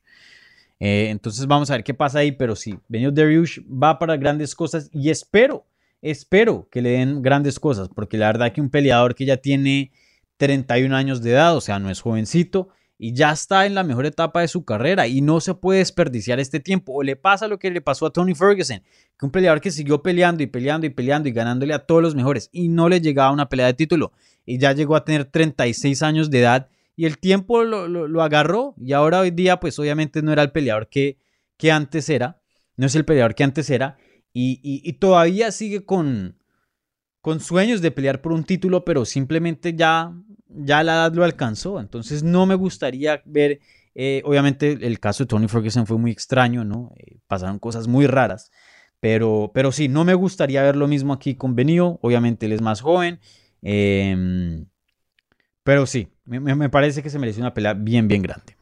[0.79, 2.33] Eh, entonces vamos a ver qué pasa ahí.
[2.33, 5.65] Pero sí, Benil Dariush va para grandes cosas y espero,
[6.11, 7.89] espero que le den grandes cosas.
[7.89, 9.93] Porque la verdad que un peleador que ya tiene
[10.37, 14.07] 31 años de edad, o sea, no es jovencito, y ya está en la mejor
[14.07, 16.95] etapa de su carrera y no se puede desperdiciar este tiempo.
[16.95, 18.83] O le pasa lo que le pasó a Tony Ferguson,
[19.19, 22.15] que un peleador que siguió peleando y peleando y peleando y ganándole a todos los
[22.15, 24.13] mejores y no le llegaba una pelea de título
[24.47, 28.93] y ya llegó a tener 36 años de edad y el tiempo lo, agarró y
[28.93, 31.19] ahora hoy día pues obviamente no era el peleador que,
[31.59, 32.41] que antes era,
[32.77, 33.99] no es el peleador que antes era
[34.39, 36.37] y todavía sigue con,
[37.27, 40.13] con sueños de pelear por un título, pero simplemente ya,
[40.47, 41.81] ya la edad lo alcanzó.
[41.81, 43.59] Entonces no me gustaría ver,
[43.97, 46.93] eh, obviamente el caso de Tony Ferguson fue muy extraño, ¿no?
[46.97, 48.53] Eh, pasaron cosas muy raras,
[49.01, 52.63] pero, pero sí, no me gustaría ver lo mismo aquí con Benio, obviamente él es
[52.63, 53.19] más joven,
[53.61, 54.67] em,
[55.65, 58.57] pero sí, me, me, parece que se merece una pelea bien, bien grande.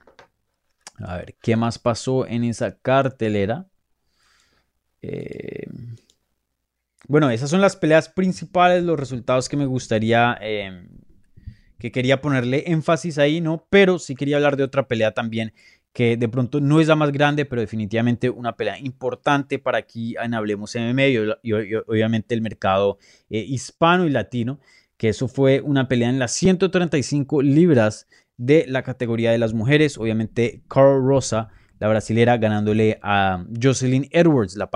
[1.01, 3.67] A ver, ¿qué más pasó en esa cartelera?
[5.07, 5.67] Eh,
[7.07, 10.89] bueno, esas son las peleas principales, los resultados que me gustaría, em,
[11.79, 13.67] que quería ponerle énfasis ahí, ¿no?
[13.69, 15.53] Pero sí quería hablar de otra pelea también
[15.93, 20.17] que de pronto no es la más grande, pero definitivamente una pelea importante para aquí
[20.21, 21.19] en Hablemos MMA y,
[21.87, 22.99] obviamente el mercado
[23.31, 24.59] eh, hispano y latino,
[24.97, 29.99] que eso fue una pelea en las 135 libras de la categoría de las mujeres,
[29.99, 34.71] obviamente Carl Rosa la brasilera ganándole a Jocelyn Edwards, la,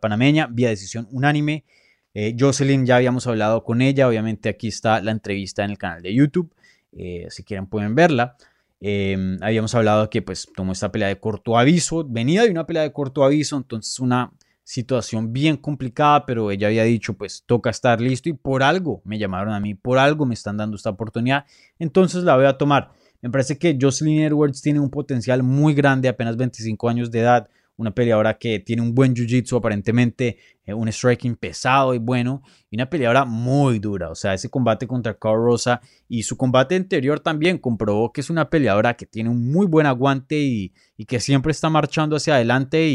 [0.00, 1.64] panameña, vía decisión unánime.
[2.12, 6.02] Eh, Jocelyn ya habíamos hablado con ella, obviamente aquí está la entrevista en el canal
[6.02, 6.52] de YouTube,
[6.92, 8.36] eh, si quieren pueden verla.
[8.80, 12.82] Em, habíamos hablado que pues tomó esta pelea de corto aviso, venía de una pelea
[12.82, 14.32] de corto aviso, entonces una
[14.64, 19.18] situación bien complicada, pero ella había dicho pues toca estar listo y por algo me
[19.18, 21.44] llamaron a mí, por algo me están dando esta oportunidad,
[21.78, 22.92] entonces la voy a tomar.
[23.22, 27.48] Me parece que Jocelyn Edwards tiene un potencial muy grande, apenas 25 años de edad,
[27.80, 32.76] una peleadora que tiene un buen jiu-jitsu aparentemente, eh, un striking pesado y bueno, y
[32.76, 34.10] una peleadora muy dura.
[34.10, 38.28] O sea, ese combate contra Carl Rosa y su combate anterior también comprobó que es
[38.28, 40.72] una peleadora que tiene un muy buen aguante y,
[41.06, 42.86] que siempre está marchando hacia adelante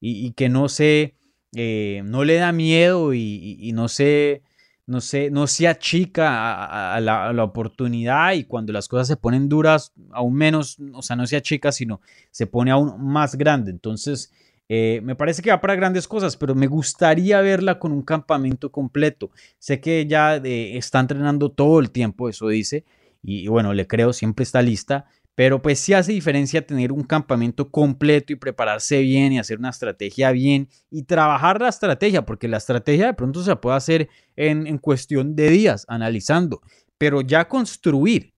[0.00, 1.14] y, que no se,
[1.54, 4.42] eh, no le da miedo y, no se
[4.86, 9.92] no se, no se achica a, la, oportunidad y cuando las cosas se ponen duras,
[10.10, 12.00] aún menos, o sea, no se achica, sino
[12.30, 13.70] se pone aún más grande.
[13.70, 14.32] Entonces,
[14.68, 18.70] eh, me parece que va para grandes cosas, pero me gustaría verla con un campamento
[18.72, 19.30] completo.
[19.58, 22.84] Sé que ella eh, está entrenando todo el tiempo, eso dice,
[23.22, 25.06] y bueno, le creo, siempre está lista,
[25.40, 29.70] pero pues sí hace diferencia tener un campamento completo y prepararse bien y hacer una
[29.70, 34.66] estrategia bien y trabajar la estrategia, porque la estrategia de pronto se puede hacer en,
[34.66, 36.60] en cuestión de días, analizando,
[36.98, 38.34] pero ya construir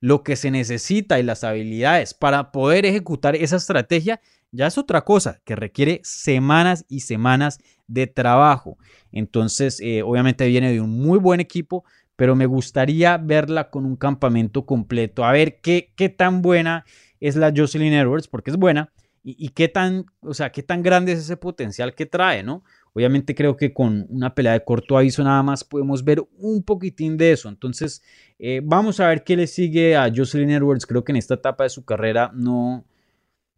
[0.00, 5.02] lo que se necesita y las habilidades para poder ejecutar esa estrategia ya es otra
[5.02, 8.78] cosa que requiere semanas y semanas de trabajo.
[9.12, 11.84] Entonces, eh, obviamente viene de un muy buen equipo,
[12.16, 16.84] pero me gustaría verla con un campamento completo, a ver qué, qué tan buena
[17.20, 18.92] es la Jocelyn Edwards, porque es buena,
[19.28, 22.62] y, qué tan, o sea, qué tan grande es ese potencial que trae, ¿no?
[22.92, 27.16] Obviamente creo que con una pelea de corto aviso nada más podemos ver un poquitín
[27.16, 27.48] de eso.
[27.48, 28.04] Entonces,
[28.38, 30.86] eh, vamos a ver qué le sigue a Jocelyn Edwards.
[30.86, 32.84] Creo que en esta etapa de su carrera no,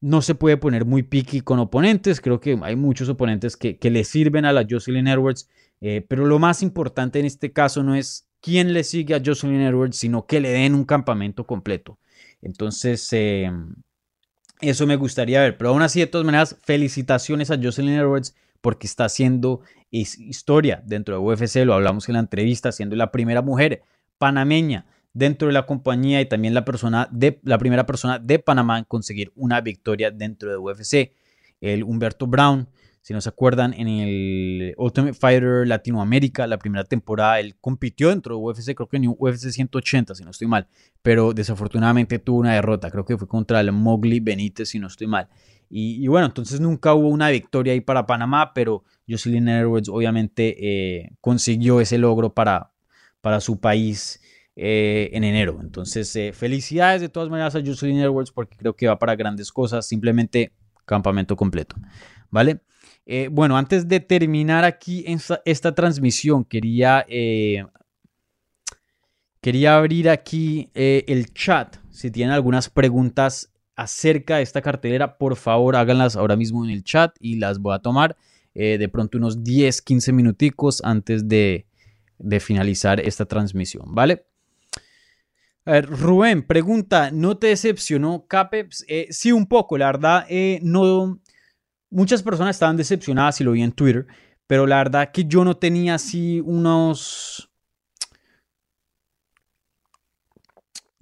[0.01, 2.23] no se puede poner muy picky con oponentes.
[2.23, 5.51] Creo que hay muchos oponentes que, que le sirven a la Jocelyn Edwards.
[5.83, 9.61] Eh, pero lo más importante en este caso no es quién le sigue a Jocelyn
[9.61, 11.99] Edwards, sino que le den un campamento completo.
[12.43, 13.75] Entonces, em,
[14.61, 15.57] eso me gustaría ver.
[15.57, 19.61] Pero aún así, de todas maneras, felicitaciones a Jocelyn Edwards porque está haciendo
[19.91, 21.65] historia dentro de UFC.
[21.65, 23.83] Lo hablamos en la entrevista, siendo la primera mujer
[24.19, 28.79] panameña dentro de la compañía y también la, persona de, la primera persona de Panamá
[28.79, 31.13] en conseguir una victoria dentro de UFC.
[31.61, 32.69] El Humberto Brown
[33.09, 38.35] si no se acuerdan, en el Ultimate Fighter Latinoamérica, la primera temporada, él compitió dentro
[38.35, 40.69] de UFC, creo que en UFC 180, si no estoy mal,
[41.01, 45.07] pero desafortunadamente tuvo una derrota, creo que fue contra el Mowgli Benítez, si no estoy
[45.07, 45.27] mal.
[45.71, 51.13] Y, bueno, entonces nunca hubo una victoria ahí para Panamá, pero Jocelyn Edwards obviamente eh,
[51.23, 52.73] consiguió ese logro para,
[53.23, 54.21] para su país
[54.55, 55.61] eh, en enero.
[55.63, 59.51] Entonces, eh, felicidades de todas maneras a Jocelyn Edwards porque creo que va para grandes
[59.51, 60.53] cosas, simplemente
[60.85, 61.75] campamento completo.
[62.31, 62.61] ¿Vale?
[63.11, 65.03] Eh, bueno, antes de terminar aquí
[65.47, 67.65] esta, transmisión, quería, eh,
[69.41, 71.79] quería abrir aquí eh, el chat.
[71.91, 76.85] si tienen algunas preguntas acerca de esta cartelera, por favor háganlas ahora mismo en el
[76.85, 78.15] chat y las voy a tomar
[78.55, 81.65] de pronto unos 10, 15 minuticos antes de,
[82.41, 84.27] finalizar esta transmisión, ¿vale?
[85.65, 88.85] A ver, Rubén, pregunta, ¿no te decepcionó Capeps?
[88.89, 90.27] Eh, sí, un poco, la verdad,
[90.61, 91.21] no...
[91.91, 94.07] Muchas personas estaban decepcionadas y lo vi en Twitter,
[94.47, 97.51] pero la verdad que yo no tenía así unos...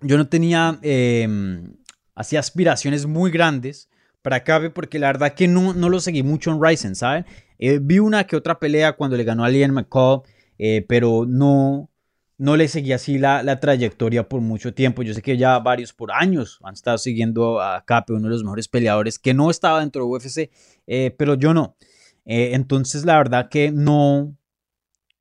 [0.00, 1.74] Yo no tenía em,
[2.14, 3.88] así aspiraciones muy grandes
[4.22, 7.24] para Cape porque la verdad que no, no lo seguí mucho en Ryzen, ¿saben?
[7.58, 10.22] Eh, vi una que otra pelea cuando le ganó a Liam McCall,
[10.58, 11.90] eh, pero no,
[12.38, 15.02] no le seguí así la, la, trayectoria por mucho tiempo.
[15.02, 18.44] Yo sé que ya varios por años han estado siguiendo a Cape, uno de los
[18.44, 20.50] mejores peleadores que no estaba dentro de UFC,
[20.86, 21.76] eh, pero yo no.
[22.24, 24.36] entonces la verdad que no,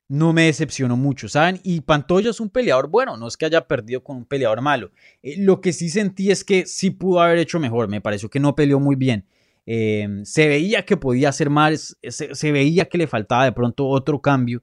[0.09, 1.59] no me decepcionó mucho, ¿saben?
[1.63, 4.91] Y Pantoya es un peleador bueno, no es que haya perdido con un peleador malo.
[5.37, 8.55] lo que sí sentí es que sí pudo haber hecho mejor, me pareció que no
[8.55, 9.25] peleó muy bien.
[9.65, 14.61] Se veía que podía hacer más, se, veía que le faltaba de pronto otro cambio,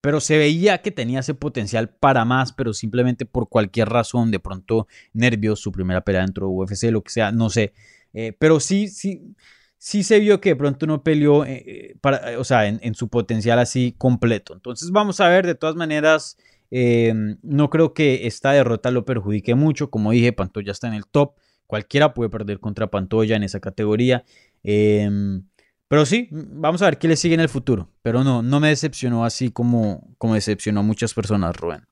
[0.00, 4.40] pero se veía que tenía ese potencial para más, pero simplemente por cualquier razón, de
[4.40, 7.72] pronto nervios, su primera pelea dentro de UFC, lo que sea, no sé.
[8.12, 9.34] Eh, pero sí, sí,
[9.78, 13.08] sí se vio que de pronto no peleó, eh, eh, para, o sea, en, su
[13.08, 14.54] potencial así completo.
[14.54, 16.38] Entonces vamos a ver, de todas maneras,
[16.70, 19.90] em, no creo que esta derrota lo perjudique mucho.
[19.90, 21.34] Como dije, Pantoya está en el top.
[21.66, 24.24] Cualquiera puede perder contra Pantoya en esa categoría.
[24.62, 25.44] Em,
[25.90, 27.88] pero sí, vamos a ver qué le sigue en el futuro.
[28.00, 31.82] Pero no, no me decepcionó así como, como decepcionó a muchas personas, Rubén.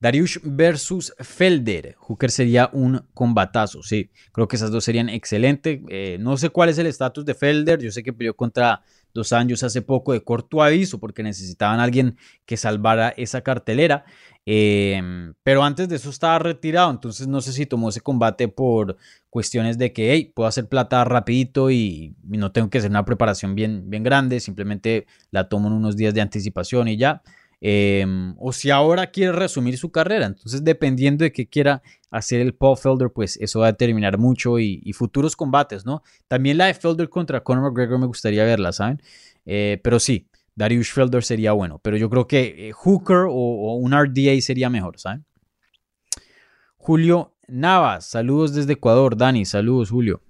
[0.00, 1.96] Dariush versus Felder.
[1.98, 4.10] Hooker sería un combatazo, sí.
[4.32, 5.80] Creo que esas dos serían excelentes.
[5.88, 7.80] Eh, no sé cuál es el estatus de Felder.
[7.80, 8.82] Yo sé que peleó contra
[9.14, 14.04] Dos Años hace poco de corto aviso porque necesitaban a alguien que salvara esa cartelera.
[14.46, 18.96] Em, pero antes de eso estaba retirado, entonces no sé si tomó ese combate por
[19.28, 23.54] cuestiones de que, hey, puedo hacer plata rapidito y, no tengo que hacer una preparación
[23.54, 27.22] bien, bien grande, simplemente la tomo en unos días de anticipación y ya.
[27.60, 32.54] Em, o si ahora quiere resumir su carrera, entonces dependiendo de qué quiera hacer el
[32.54, 36.02] Paul Felder, pues eso va a determinar mucho y, futuros combates, ¿no?
[36.28, 39.02] También la de Felder contra Conor McGregor me gustaría verla, ¿saben?
[39.44, 43.92] Eh, pero sí, Darius Felder sería bueno, pero yo creo que eh, Hooker o, un
[43.92, 45.24] RDA sería mejor, ¿saben?
[46.76, 49.16] Julio Navas, saludos desde Ecuador.
[49.16, 50.22] Dani, saludos, Julio.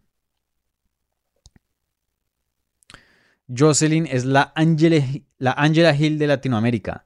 [3.48, 5.02] Jocelyn es la Angela,
[5.38, 7.04] la Angela Hill de Latinoamérica.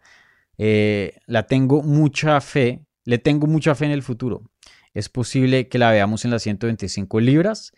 [0.65, 4.49] Eh, la tengo mucha fe, le tengo mucha fe en el futuro.
[4.95, 7.73] Es posible que la veamos en las 125 libras.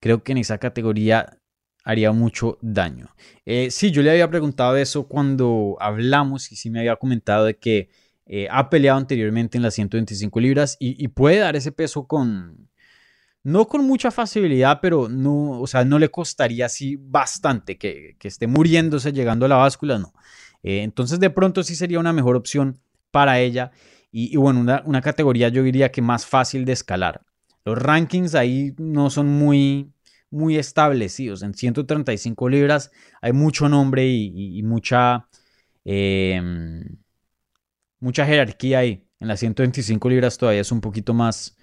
[0.00, 1.38] Creo que en esa categoría
[1.84, 3.14] haría mucho daño.
[3.44, 7.58] Eh, sí, yo le había preguntado eso cuando hablamos y sí me había comentado de
[7.58, 7.90] que
[8.24, 12.70] eh, ha peleado anteriormente en las 125 libras y, puede dar ese peso con,
[13.42, 18.46] no con mucha facilidad, pero no, o sea, no le costaría así bastante que, esté
[18.46, 20.14] muriéndose llegando a la báscula, no.
[20.62, 22.78] Eh, entonces de pronto sí sería una mejor opción
[23.10, 23.72] para ella
[24.12, 27.22] y, bueno, una, una, categoría yo diría que más fácil de escalar.
[27.64, 29.92] Los rankings ahí no son muy,
[30.30, 31.42] muy establecidos.
[31.42, 32.90] En 135 libras
[33.20, 35.28] hay mucho nombre y, mucha,
[35.84, 36.84] em,
[37.98, 39.04] mucha jerarquía ahí.
[39.20, 41.56] En las 125 libras todavía es un poquito más,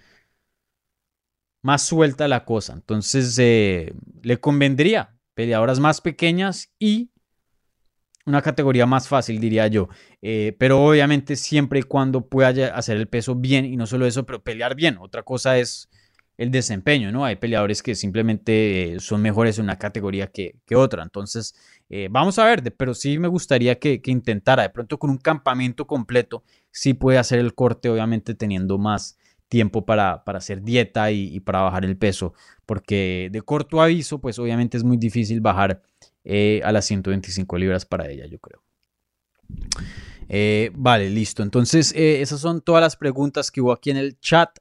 [1.63, 2.73] más suelta la cosa.
[2.73, 7.11] Entonces eh, le convendría peleadoras más pequeñas y
[8.28, 9.88] una categoría más fácil, diría yo.
[10.21, 14.25] Eh, pero obviamente siempre y cuando pueda hacer el peso bien y no solo eso,
[14.25, 14.97] pero pelear bien.
[14.99, 15.89] Otra cosa es
[16.38, 17.25] el desempeño, ¿no?
[17.25, 21.03] Hay peleadores que simplemente eh, son mejores en una categoría que, otra.
[21.03, 21.55] Entonces,
[21.89, 25.88] eh, vamos a ver, pero sí me gustaría que, intentara, de pronto con un campamento
[25.88, 29.17] completo, sí puede hacer el corte, obviamente teniendo más
[29.47, 32.34] tiempo para, para hacer dieta y, para bajar el peso,
[32.65, 35.82] porque de corto aviso, pues obviamente es muy difícil bajar
[36.30, 38.61] eh, a las 125 libras para ella, yo creo.
[40.75, 41.41] vale, listo.
[41.41, 44.59] Entonces, esas son todas las preguntas que hubo aquí en el chat.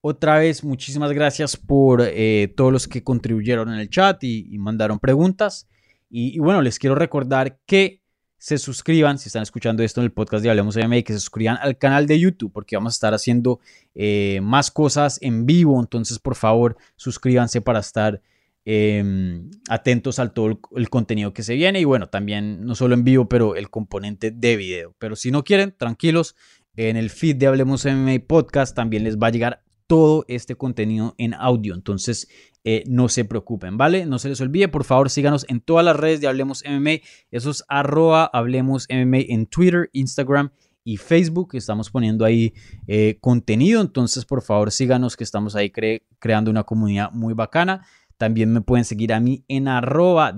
[0.00, 5.00] Otra vez, muchísimas gracias por eh, todos los que contribuyeron en el chat y, mandaron
[5.00, 5.68] preguntas.
[6.08, 8.02] Y, bueno, les quiero recordar que
[8.38, 11.58] se suscriban, si están escuchando esto en el podcast de Hablemos MMA, que se suscriban
[11.60, 13.58] al canal de YouTube, porque vamos a estar haciendo
[13.96, 15.80] eh, más cosas en vivo.
[15.80, 18.22] Entonces, por favor, suscríbanse para estar
[18.64, 21.80] em, atentos al todo el, contenido que se viene.
[21.80, 24.94] Y bueno, también no solo en vivo, pero el componente de video.
[24.98, 26.36] Pero si no quieren, tranquilos.
[26.76, 31.14] En el feed de Hablemos MMA Podcast también les va a llegar todo este contenido
[31.18, 31.74] en audio.
[31.74, 32.28] Entonces,
[32.62, 34.04] eh, no se preocupen, ¿vale?
[34.04, 37.00] No se les olvide, por favor, síganos en todas las redes de Hablemos MMA.
[37.30, 40.50] Eso es arroba Hablemos MMA en Twitter, Instagram
[40.84, 41.50] y Facebook.
[41.54, 42.52] Estamos poniendo ahí
[42.86, 45.72] eh, contenido, entonces por favor síganos que estamos ahí
[46.18, 47.86] creando una comunidad muy bacana.
[48.18, 50.34] También me pueden seguir a mí en arroba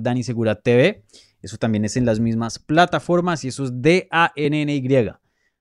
[0.63, 1.03] TV.
[1.43, 5.11] Eso también es en las mismas plataformas y eso es D-A-N-N-Y.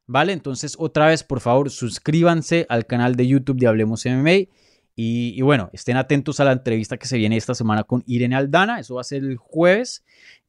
[0.06, 0.34] ¿Vale?
[0.34, 4.50] Entonces otra vez por favor suscríbanse al canal de YouTube de Hablemos MMA.
[5.02, 8.82] Y, bueno, estén atentos a la entrevista que se viene esta semana con Irene Aldana.
[8.82, 10.04] Eso va a ser el jueves.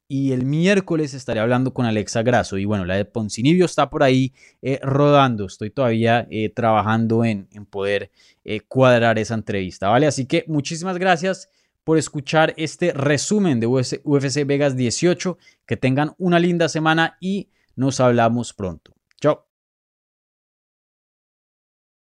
[0.09, 2.57] Y el miércoles estaré hablando con Alexa Grasso.
[2.57, 5.45] Y bueno, la de Poncinibio está por ahí eh, rodando.
[5.45, 8.11] Estoy todavía eh, trabajando en, poder
[8.43, 9.87] eh, cuadrar esa entrevista.
[9.87, 10.05] ¿Vale?
[10.05, 11.47] Así que muchísimas gracias
[11.83, 15.37] por escuchar este resumen de UFC Vegas 18.
[15.65, 18.93] Que tengan una linda semana y nos hablamos pronto.